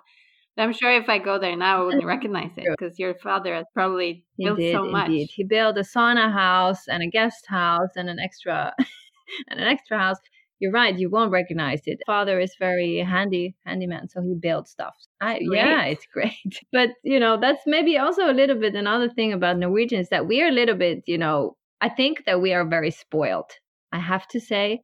But 0.54 0.62
I'm 0.62 0.72
sure 0.72 0.92
if 0.94 1.08
I 1.08 1.18
go 1.18 1.40
there 1.40 1.56
now, 1.56 1.80
I 1.80 1.84
wouldn't 1.84 2.04
recognize 2.14 2.52
it 2.56 2.68
because 2.78 2.96
your 3.00 3.16
father 3.16 3.56
has 3.56 3.66
probably 3.74 4.24
he 4.36 4.44
built 4.44 4.58
did, 4.58 4.72
so 4.72 4.84
much. 4.84 5.08
Indeed. 5.08 5.30
He 5.34 5.42
built 5.42 5.76
a 5.76 5.80
sauna 5.80 6.32
house 6.32 6.86
and 6.86 7.02
a 7.02 7.08
guest 7.08 7.44
house 7.48 7.90
and 7.96 8.08
an 8.08 8.20
extra 8.20 8.72
and 9.48 9.58
an 9.58 9.66
extra 9.66 9.98
house 9.98 10.18
you're 10.58 10.72
right 10.72 10.98
you 10.98 11.10
won't 11.10 11.30
recognize 11.30 11.82
it. 11.86 12.00
Father 12.06 12.40
is 12.40 12.54
very 12.58 12.98
handy 12.98 13.54
handyman 13.64 14.08
so 14.08 14.22
he 14.22 14.34
builds 14.34 14.70
stuff. 14.70 14.94
I, 15.20 15.38
yeah 15.40 15.84
it's 15.84 16.06
great. 16.12 16.32
But 16.72 16.90
you 17.02 17.20
know 17.20 17.38
that's 17.40 17.62
maybe 17.66 17.98
also 17.98 18.30
a 18.30 18.34
little 18.34 18.56
bit 18.56 18.74
another 18.74 19.08
thing 19.08 19.32
about 19.32 19.58
norwegians 19.58 20.08
that 20.10 20.26
we 20.26 20.42
are 20.42 20.48
a 20.48 20.52
little 20.52 20.76
bit 20.76 21.02
you 21.06 21.18
know 21.18 21.56
i 21.80 21.88
think 21.88 22.24
that 22.26 22.40
we 22.40 22.52
are 22.52 22.66
very 22.66 22.90
spoiled 22.90 23.50
i 23.92 23.98
have 23.98 24.26
to 24.28 24.40
say 24.40 24.82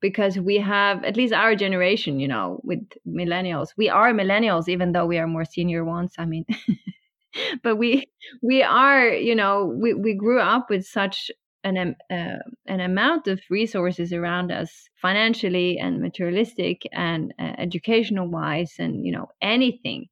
because 0.00 0.38
we 0.38 0.56
have 0.58 1.02
at 1.04 1.16
least 1.16 1.32
our 1.32 1.54
generation 1.56 2.20
you 2.20 2.28
know 2.28 2.60
with 2.62 2.80
millennials. 3.08 3.68
We 3.76 3.88
are 3.88 4.12
millennials 4.12 4.68
even 4.68 4.92
though 4.92 5.06
we 5.06 5.18
are 5.18 5.26
more 5.26 5.44
senior 5.44 5.84
ones 5.84 6.12
i 6.18 6.26
mean. 6.26 6.44
But 7.64 7.76
we 7.76 8.06
we 8.42 8.62
are 8.62 9.08
you 9.08 9.34
know 9.34 9.72
we, 9.82 9.94
we 9.94 10.14
grew 10.14 10.40
up 10.40 10.70
with 10.70 10.84
such 10.86 11.30
an 11.64 11.96
uh, 12.10 12.38
an 12.66 12.80
amount 12.80 13.26
of 13.26 13.40
resources 13.50 14.12
around 14.12 14.52
us 14.52 14.88
financially 15.00 15.78
and 15.78 16.00
materialistic 16.00 16.82
and 16.92 17.32
uh, 17.38 17.52
educational 17.58 18.28
wise 18.28 18.74
and 18.78 19.04
you 19.04 19.12
know 19.12 19.28
anything. 19.40 20.06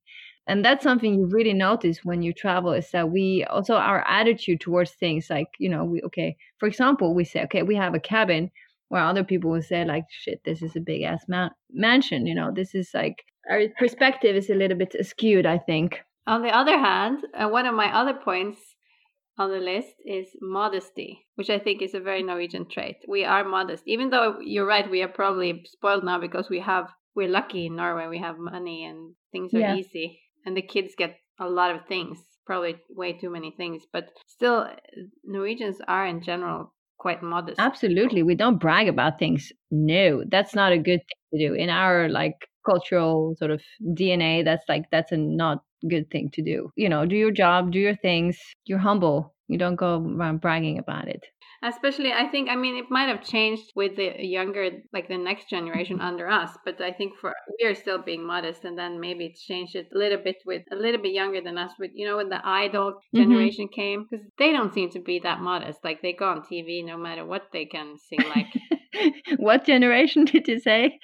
And 0.48 0.64
that's 0.64 0.82
something 0.82 1.14
you 1.14 1.26
really 1.26 1.52
notice 1.52 2.04
when 2.04 2.22
you 2.22 2.32
travel 2.32 2.72
is 2.72 2.90
that 2.90 3.10
we 3.10 3.44
also 3.48 3.74
our 3.74 4.04
attitude 4.08 4.60
towards 4.60 4.90
things 4.90 5.30
like 5.30 5.48
you 5.58 5.68
know 5.68 5.84
we 5.84 6.02
okay 6.02 6.36
for 6.58 6.66
example 6.66 7.14
we 7.14 7.24
say 7.24 7.44
okay 7.44 7.62
we 7.62 7.76
have 7.76 7.94
a 7.94 8.00
cabin 8.00 8.50
where 8.88 9.02
other 9.02 9.22
people 9.22 9.50
will 9.50 9.62
say 9.62 9.84
like 9.84 10.04
shit 10.10 10.42
this 10.44 10.60
is 10.60 10.74
a 10.74 10.80
big 10.80 11.02
ass 11.02 11.24
ma- 11.28 11.50
mansion 11.70 12.26
you 12.26 12.34
know? 12.34 12.50
This 12.52 12.74
is 12.74 12.90
like 12.92 13.24
our 13.48 13.62
perspective 13.78 14.34
is 14.34 14.50
a 14.50 14.54
little 14.54 14.76
bit 14.76 14.94
skewed 15.06 15.46
i 15.46 15.58
think. 15.58 16.00
On 16.26 16.42
the 16.42 16.50
other 16.50 16.76
hand 16.78 17.24
uh, 17.34 17.48
one 17.48 17.66
of 17.66 17.74
my 17.74 17.94
other 17.96 18.14
points 18.14 18.58
on 19.38 19.50
the 19.50 19.58
list 19.58 19.94
is 20.04 20.28
modesty, 20.40 21.26
which 21.36 21.50
I 21.50 21.58
think 21.58 21.82
is 21.82 21.94
a 21.94 22.00
very 22.00 22.22
Norwegian 22.22 22.68
trait. 22.68 22.96
We 23.08 23.24
are 23.24 23.44
modest, 23.44 23.84
even 23.86 24.10
though 24.10 24.36
you're 24.40 24.66
right, 24.66 24.90
we 24.90 25.02
are 25.02 25.08
probably 25.08 25.64
spoiled 25.66 26.04
now 26.04 26.20
because 26.20 26.48
we 26.50 26.60
have 26.60 26.88
we're 27.14 27.28
lucky 27.28 27.66
in 27.66 27.76
Norway. 27.76 28.06
We 28.08 28.18
have 28.20 28.38
money 28.38 28.84
and 28.84 29.14
things 29.32 29.52
are 29.54 29.60
yeah. 29.60 29.76
easy, 29.76 30.20
and 30.44 30.56
the 30.56 30.62
kids 30.62 30.94
get 30.96 31.16
a 31.38 31.48
lot 31.48 31.74
of 31.74 31.86
things, 31.86 32.18
probably 32.46 32.76
way 32.90 33.12
too 33.14 33.30
many 33.30 33.54
things. 33.56 33.82
But 33.92 34.08
still, 34.26 34.66
Norwegians 35.24 35.78
are 35.86 36.06
in 36.06 36.22
general 36.22 36.72
quite 36.98 37.22
modest. 37.22 37.58
Absolutely, 37.58 38.22
we 38.22 38.34
don't 38.34 38.60
brag 38.60 38.88
about 38.88 39.18
things. 39.18 39.52
No, 39.70 40.24
that's 40.30 40.54
not 40.54 40.72
a 40.72 40.78
good 40.78 41.00
thing 41.00 41.40
to 41.40 41.48
do 41.48 41.54
in 41.54 41.68
our 41.68 42.08
like 42.08 42.36
cultural 42.64 43.34
sort 43.38 43.50
of 43.50 43.60
DNA. 43.82 44.44
That's 44.44 44.64
like 44.68 44.84
that's 44.90 45.12
a 45.12 45.16
not 45.16 45.62
good 45.88 46.10
thing 46.10 46.30
to 46.34 46.42
do. 46.42 46.70
You 46.76 46.88
know, 46.88 47.06
do 47.06 47.16
your 47.16 47.30
job, 47.30 47.72
do 47.72 47.78
your 47.78 47.96
things. 47.96 48.38
You're 48.64 48.78
humble. 48.78 49.34
You 49.48 49.58
don't 49.58 49.76
go 49.76 49.98
around 49.98 50.40
bragging 50.40 50.78
about 50.78 51.08
it. 51.08 51.24
Especially, 51.64 52.12
I 52.12 52.26
think, 52.26 52.50
I 52.50 52.56
mean, 52.56 52.76
it 52.76 52.86
might 52.90 53.08
have 53.08 53.22
changed 53.22 53.70
with 53.76 53.94
the 53.94 54.14
younger, 54.18 54.68
like 54.92 55.06
the 55.06 55.16
next 55.16 55.48
generation 55.48 56.00
under 56.00 56.28
us, 56.28 56.50
but 56.64 56.80
I 56.80 56.90
think 56.90 57.12
for 57.20 57.32
we 57.60 57.68
are 57.68 57.74
still 57.76 58.02
being 58.02 58.26
modest, 58.26 58.64
and 58.64 58.76
then 58.76 58.98
maybe 58.98 59.26
it's 59.26 59.44
changed 59.44 59.76
it 59.76 59.86
a 59.94 59.96
little 59.96 60.18
bit 60.18 60.38
with 60.44 60.62
a 60.72 60.74
little 60.74 61.00
bit 61.00 61.12
younger 61.12 61.40
than 61.40 61.58
us. 61.58 61.70
With 61.78 61.92
you 61.94 62.04
know, 62.04 62.16
when 62.16 62.30
the 62.30 62.44
idol 62.44 62.94
mm-hmm. 62.94 63.18
generation 63.20 63.66
mm-hmm. 63.66 63.80
came, 63.80 64.06
because 64.10 64.26
they 64.38 64.50
don't 64.50 64.74
seem 64.74 64.90
to 64.90 65.00
be 65.00 65.20
that 65.20 65.40
modest. 65.40 65.78
Like 65.84 66.02
they 66.02 66.14
go 66.14 66.30
on 66.30 66.42
TV 66.42 66.84
no 66.84 66.96
matter 66.98 67.24
what 67.24 67.42
they 67.52 67.66
can 67.66 67.94
sing 67.96 68.28
like. 68.28 69.14
what 69.36 69.64
generation 69.64 70.24
did 70.32 70.48
you 70.48 70.58
say? 70.58 70.98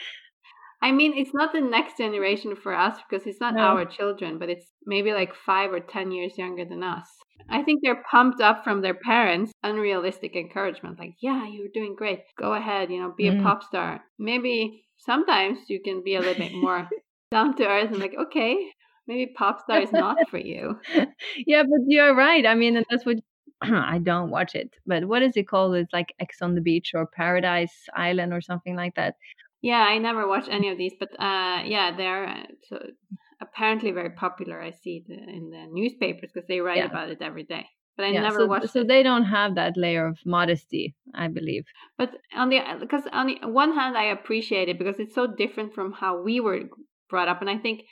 I 0.81 0.93
mean, 0.93 1.13
it's 1.17 1.35
not 1.35 1.53
the 1.53 1.61
next 1.61 1.97
generation 1.97 2.55
for 2.55 2.73
us 2.75 2.99
because 3.09 3.27
it's 3.27 3.41
not 3.41 3.55
no. 3.55 3.63
our 3.63 3.85
children, 3.85 4.39
but 4.39 4.49
it's 4.49 4.67
maybe 4.87 5.13
like 5.13 5.35
five 5.35 5.73
or 5.73 5.81
10 5.81 6.13
years 6.13 6.39
younger 6.39 6.65
than 6.65 6.83
us. 6.83 7.09
I 7.51 7.63
think 7.63 7.81
they're 7.83 8.03
pumped 8.11 8.41
up 8.41 8.63
from 8.63 8.83
their 8.83 8.95
parents, 8.95 9.53
unrealistic 9.63 10.37
encouragement. 10.37 10.99
Like, 10.99 11.15
yeah, 11.21 11.47
you're 11.49 11.69
doing 11.73 11.95
great. 11.97 12.21
Go 12.39 12.55
ahead, 12.55 12.91
you 12.91 13.01
know, 13.01 13.13
be 13.17 13.25
mm. 13.25 13.41
a 13.41 13.43
pop 13.43 13.65
star. 13.65 14.03
Maybe 14.19 14.85
sometimes 14.99 15.59
you 15.69 15.81
can 15.83 16.03
be 16.05 16.15
a 16.15 16.21
little 16.21 16.35
bit 16.35 16.53
more 16.55 16.89
down 17.31 17.57
to 17.57 17.67
earth 17.67 17.91
and 17.91 17.99
like, 17.99 18.15
okay, 18.27 18.57
maybe 19.07 19.33
pop 19.37 19.61
star 19.61 19.81
is 19.81 19.93
not 19.93 20.17
for 20.31 20.39
you. 20.39 20.79
yeah, 21.47 21.63
but 21.63 21.81
you're 21.87 22.15
right. 22.15 22.47
I 22.47 22.55
mean, 22.55 22.77
and 22.77 22.87
that's 22.91 23.07
what 23.07 23.17
I 23.63 23.99
don't 23.99 24.31
watch 24.31 24.55
it, 24.55 24.71
but 24.87 25.07
what 25.07 25.23
is 25.23 25.37
it 25.37 25.49
called? 25.49 25.75
It's 25.75 25.93
like 25.93 26.15
Ex 26.21 26.43
on 26.43 26.55
the 26.55 26.61
Beach 26.61 26.93
or 26.95 27.07
Paradise 27.07 27.75
Island 27.95 28.33
or 28.33 28.41
something 28.41 28.77
like 28.77 28.95
that. 28.97 29.15
Yeah, 29.61 29.81
I 29.81 29.99
never 29.99 30.27
watched 30.29 30.49
any 30.51 30.69
of 30.69 30.79
these, 30.79 30.95
but 30.99 31.11
uh, 31.19 31.63
yeah, 31.65 31.97
they're 31.97 32.29
uh, 32.29 32.43
so 32.69 32.79
apparently 33.41 33.91
very 33.91 34.11
popular. 34.11 34.61
I 34.61 34.71
see 34.71 35.05
it 35.07 35.13
in 35.13 35.51
the 35.51 35.67
newspapers 35.71 36.31
because 36.33 36.47
they 36.47 36.61
write 36.61 36.79
yeah. 36.79 36.87
about 36.87 37.11
it 37.11 37.21
every 37.21 37.45
day. 37.45 37.67
But 37.97 38.07
I 38.07 38.11
yeah, 38.11 38.23
never 38.23 38.41
so, 38.41 38.47
watched. 38.47 38.71
So 38.71 38.81
it. 38.81 38.89
they 38.89 39.03
don't 39.03 39.25
have 39.25 39.57
that 39.57 39.77
layer 39.77 40.07
of 40.07 40.19
modesty, 40.25 40.95
I 41.15 41.27
believe. 41.27 41.65
But 41.97 42.11
on 42.37 42.49
the 42.49 42.61
because 42.79 43.03
on 43.13 43.27
the 43.27 43.39
one 43.49 43.75
hand, 43.75 43.97
I 43.97 44.05
appreciate 44.05 44.69
it 44.69 44.79
because 44.79 45.01
it's 45.01 45.15
so 45.15 45.27
different 45.27 45.75
from 45.75 45.93
how 45.93 46.23
we 46.23 46.39
were 46.39 46.61
brought 47.11 47.27
up, 47.27 47.41
and 47.41 47.51
I 47.51 47.59
think 47.59 47.83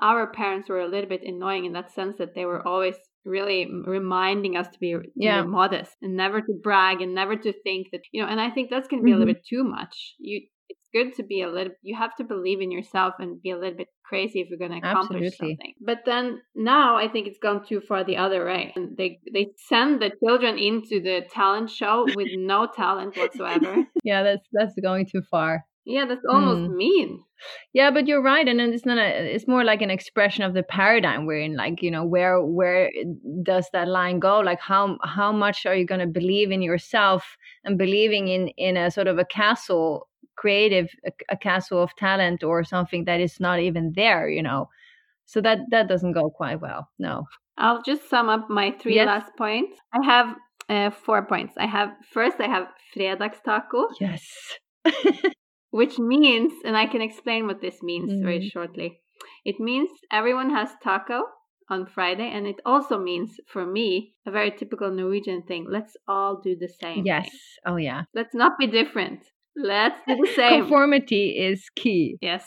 our 0.00 0.32
parents 0.32 0.70
were 0.70 0.80
a 0.80 0.88
little 0.88 1.08
bit 1.08 1.22
annoying 1.22 1.66
in 1.66 1.74
that 1.74 1.92
sense 1.92 2.16
that 2.18 2.34
they 2.34 2.46
were 2.46 2.66
always 2.66 2.96
really 3.24 3.70
reminding 3.86 4.56
us 4.56 4.66
to 4.68 4.78
be, 4.80 4.92
to 4.92 5.02
yeah. 5.14 5.42
be 5.42 5.48
modest 5.48 5.92
and 6.02 6.16
never 6.16 6.40
to 6.40 6.52
brag 6.62 7.00
and 7.00 7.14
never 7.14 7.36
to 7.36 7.52
think 7.62 7.88
that 7.92 8.00
you 8.10 8.20
know 8.20 8.28
and 8.28 8.40
i 8.40 8.50
think 8.50 8.68
that's 8.68 8.88
going 8.88 9.00
to 9.00 9.04
be 9.04 9.12
mm-hmm. 9.12 9.16
a 9.16 9.18
little 9.20 9.32
mm-hmm. 9.32 9.38
bit 9.38 9.46
too 9.48 9.62
much 9.62 10.14
you 10.18 10.44
good 10.92 11.14
to 11.14 11.22
be 11.22 11.42
a 11.42 11.48
little 11.48 11.72
you 11.82 11.96
have 11.96 12.14
to 12.16 12.24
believe 12.24 12.60
in 12.60 12.70
yourself 12.70 13.14
and 13.18 13.40
be 13.42 13.50
a 13.50 13.58
little 13.58 13.76
bit 13.76 13.88
crazy 14.04 14.40
if 14.40 14.48
you're 14.50 14.58
going 14.58 14.78
to 14.78 14.86
accomplish 14.86 15.26
Absolutely. 15.26 15.56
something. 15.56 15.74
But 15.80 16.00
then 16.04 16.42
now 16.54 16.96
i 16.96 17.08
think 17.08 17.26
it's 17.26 17.38
gone 17.38 17.64
too 17.64 17.80
far 17.80 18.04
the 18.04 18.18
other 18.18 18.44
way. 18.44 18.72
And 18.76 18.96
they 18.96 19.20
they 19.32 19.52
send 19.56 20.02
the 20.02 20.10
children 20.22 20.58
into 20.58 21.00
the 21.00 21.22
talent 21.32 21.70
show 21.70 22.06
with 22.14 22.28
no 22.36 22.68
talent 22.74 23.16
whatsoever. 23.16 23.84
Yeah 24.04 24.22
that's 24.22 24.46
that's 24.52 24.74
going 24.82 25.06
too 25.06 25.22
far. 25.30 25.64
Yeah 25.84 26.04
that's 26.06 26.24
almost 26.28 26.70
mm. 26.70 26.76
mean. 26.76 27.22
Yeah 27.72 27.90
but 27.90 28.06
you're 28.06 28.22
right 28.22 28.46
and 28.46 28.60
it's 28.60 28.86
not 28.86 28.98
a, 28.98 29.34
it's 29.34 29.48
more 29.48 29.64
like 29.64 29.82
an 29.82 29.90
expression 29.90 30.44
of 30.44 30.54
the 30.54 30.62
paradigm 30.62 31.26
we're 31.26 31.40
in 31.40 31.56
like 31.56 31.82
you 31.82 31.90
know 31.90 32.04
where 32.04 32.40
where 32.40 32.90
does 33.42 33.66
that 33.72 33.88
line 33.88 34.20
go? 34.20 34.40
Like 34.40 34.60
how 34.60 34.98
how 35.02 35.32
much 35.32 35.64
are 35.66 35.74
you 35.74 35.86
going 35.86 36.06
to 36.06 36.06
believe 36.20 36.50
in 36.50 36.62
yourself 36.62 37.36
and 37.64 37.78
believing 37.78 38.28
in 38.28 38.48
in 38.58 38.76
a 38.76 38.90
sort 38.90 39.06
of 39.06 39.18
a 39.18 39.24
castle 39.24 40.08
creative 40.36 40.88
a, 41.06 41.10
a 41.30 41.36
castle 41.36 41.82
of 41.82 41.94
talent 41.96 42.42
or 42.42 42.64
something 42.64 43.04
that 43.04 43.20
is 43.20 43.40
not 43.40 43.60
even 43.60 43.92
there 43.94 44.28
you 44.28 44.42
know 44.42 44.68
so 45.26 45.40
that 45.40 45.58
that 45.70 45.88
doesn't 45.88 46.12
go 46.12 46.30
quite 46.30 46.60
well 46.60 46.88
no 46.98 47.24
i'll 47.58 47.82
just 47.82 48.08
sum 48.08 48.28
up 48.28 48.48
my 48.48 48.72
three 48.80 48.96
yes. 48.96 49.06
last 49.06 49.32
points 49.36 49.78
i 49.92 50.04
have 50.04 50.34
uh, 50.68 50.90
four 50.90 51.26
points 51.26 51.54
i 51.58 51.66
have 51.66 51.90
first 52.12 52.36
i 52.40 52.46
have 52.46 52.66
fredagstaco 52.94 53.84
yes 54.00 54.24
which 55.70 55.98
means 55.98 56.52
and 56.64 56.76
i 56.76 56.86
can 56.86 57.02
explain 57.02 57.46
what 57.46 57.60
this 57.60 57.82
means 57.82 58.10
mm. 58.10 58.22
very 58.22 58.48
shortly 58.48 59.00
it 59.44 59.60
means 59.60 59.90
everyone 60.10 60.50
has 60.50 60.70
taco 60.82 61.22
on 61.72 61.86
Friday, 61.86 62.30
and 62.30 62.46
it 62.46 62.60
also 62.64 62.98
means 62.98 63.40
for 63.46 63.64
me 63.64 64.14
a 64.26 64.30
very 64.30 64.50
typical 64.50 64.90
Norwegian 64.90 65.42
thing. 65.42 65.66
Let's 65.68 65.96
all 66.06 66.40
do 66.40 66.54
the 66.54 66.68
same. 66.68 67.04
Yes. 67.04 67.24
Thing. 67.24 67.32
Oh 67.66 67.76
yeah. 67.76 68.02
Let's 68.14 68.34
not 68.34 68.58
be 68.58 68.66
different. 68.66 69.20
Let's 69.56 70.00
do 70.06 70.16
the 70.16 70.32
same. 70.36 70.62
Conformity 70.62 71.30
is 71.38 71.68
key. 71.76 72.18
Yes. 72.20 72.44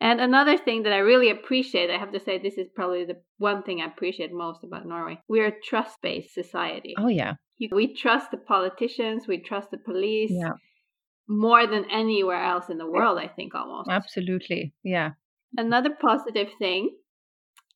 And 0.00 0.20
another 0.20 0.58
thing 0.58 0.82
that 0.82 0.92
I 0.92 0.98
really 0.98 1.30
appreciate, 1.30 1.90
I 1.90 1.98
have 1.98 2.12
to 2.12 2.20
say, 2.20 2.38
this 2.38 2.58
is 2.58 2.68
probably 2.74 3.04
the 3.04 3.16
one 3.38 3.62
thing 3.62 3.80
I 3.80 3.86
appreciate 3.86 4.30
most 4.32 4.62
about 4.62 4.86
Norway. 4.86 5.18
We're 5.28 5.46
a 5.46 5.60
trust 5.64 5.98
based 6.02 6.34
society. 6.34 6.94
Oh, 6.98 7.08
yeah. 7.08 7.34
We 7.72 7.94
trust 7.94 8.30
the 8.30 8.36
politicians, 8.36 9.26
we 9.26 9.38
trust 9.38 9.70
the 9.70 9.78
police. 9.78 10.30
Yeah. 10.32 10.52
More 11.28 11.66
than 11.66 11.90
anywhere 11.90 12.44
else 12.44 12.68
in 12.68 12.78
the 12.78 12.88
world, 12.88 13.18
I 13.18 13.26
think 13.26 13.54
almost. 13.54 13.90
Absolutely. 13.90 14.74
Yeah. 14.84 15.12
Another 15.56 15.90
positive 15.90 16.48
thing, 16.58 16.90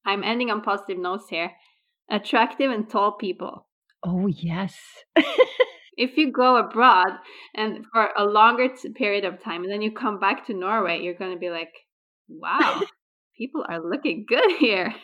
I'm 0.06 0.22
ending 0.22 0.50
on 0.50 0.60
positive 0.60 0.98
notes 0.98 1.24
here 1.28 1.52
attractive 2.10 2.70
and 2.70 2.90
tall 2.90 3.12
people. 3.12 3.66
Oh, 4.02 4.26
yes. 4.26 4.76
if 6.00 6.16
you 6.16 6.32
go 6.32 6.56
abroad 6.56 7.12
and 7.54 7.84
for 7.92 8.08
a 8.16 8.24
longer 8.24 8.68
period 8.94 9.26
of 9.26 9.42
time 9.42 9.62
and 9.62 9.70
then 9.70 9.82
you 9.82 9.92
come 9.92 10.18
back 10.18 10.46
to 10.46 10.54
Norway, 10.54 11.00
you're 11.02 11.14
going 11.14 11.32
to 11.32 11.38
be 11.38 11.50
like, 11.50 11.72
wow, 12.26 12.80
people 13.38 13.64
are 13.68 13.82
looking 13.82 14.24
good 14.26 14.50
here. 14.58 14.94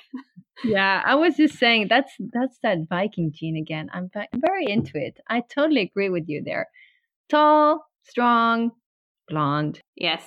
yeah, 0.65 1.03
I 1.05 1.15
was 1.15 1.37
just 1.37 1.59
saying 1.59 1.89
that's 1.91 2.13
that's 2.33 2.59
that 2.63 2.79
Viking 2.89 3.31
gene 3.35 3.59
again. 3.59 3.91
I'm 3.93 4.11
very 4.35 4.65
into 4.67 4.93
it. 4.95 5.19
I 5.29 5.43
totally 5.43 5.83
agree 5.83 6.09
with 6.09 6.25
you 6.29 6.43
there. 6.43 6.69
Tall, 7.29 7.85
strong, 8.05 8.71
blonde. 9.29 9.81
Yes. 9.97 10.23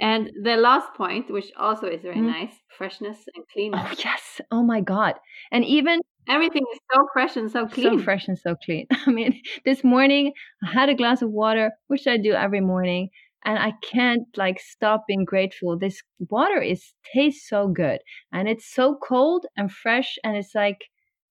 And 0.00 0.30
the 0.42 0.56
last 0.56 0.94
point, 0.94 1.30
which 1.30 1.50
also 1.56 1.86
is 1.86 2.02
very 2.02 2.16
mm. 2.16 2.26
nice, 2.26 2.54
freshness 2.76 3.18
and 3.34 3.44
cleanness. 3.52 3.80
Oh 3.84 3.94
yes. 4.04 4.40
Oh 4.50 4.62
my 4.62 4.80
god. 4.80 5.14
And 5.52 5.64
even 5.64 6.00
Everything 6.28 6.64
is 6.72 6.80
so 6.92 7.06
fresh 7.12 7.36
and 7.36 7.50
so 7.50 7.66
clean. 7.66 7.98
So 7.98 8.04
fresh 8.04 8.28
and 8.28 8.38
so 8.38 8.56
clean. 8.64 8.86
I 9.06 9.10
mean, 9.10 9.40
this 9.64 9.84
morning 9.84 10.32
I 10.66 10.72
had 10.72 10.88
a 10.88 10.94
glass 10.94 11.22
of 11.22 11.30
water, 11.30 11.72
which 11.88 12.06
I 12.06 12.16
do 12.16 12.32
every 12.32 12.60
morning, 12.60 13.10
and 13.44 13.58
I 13.58 13.74
can't 13.82 14.24
like 14.36 14.58
stop 14.58 15.04
being 15.06 15.24
grateful. 15.24 15.78
This 15.78 16.02
water 16.18 16.62
is 16.62 16.94
tastes 17.12 17.48
so 17.48 17.68
good, 17.68 18.00
and 18.32 18.48
it's 18.48 18.66
so 18.72 18.96
cold 19.06 19.44
and 19.56 19.70
fresh, 19.70 20.16
and 20.24 20.36
it's 20.36 20.54
like 20.54 20.84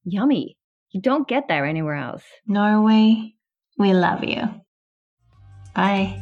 yummy. 0.03 0.57
You 0.91 1.01
don't 1.01 1.27
get 1.27 1.47
there 1.47 1.65
anywhere 1.65 1.95
else. 1.95 2.23
Norway, 2.45 3.33
we 3.79 3.93
love 3.93 4.23
you. 4.23 4.43
Bye. 5.73 6.21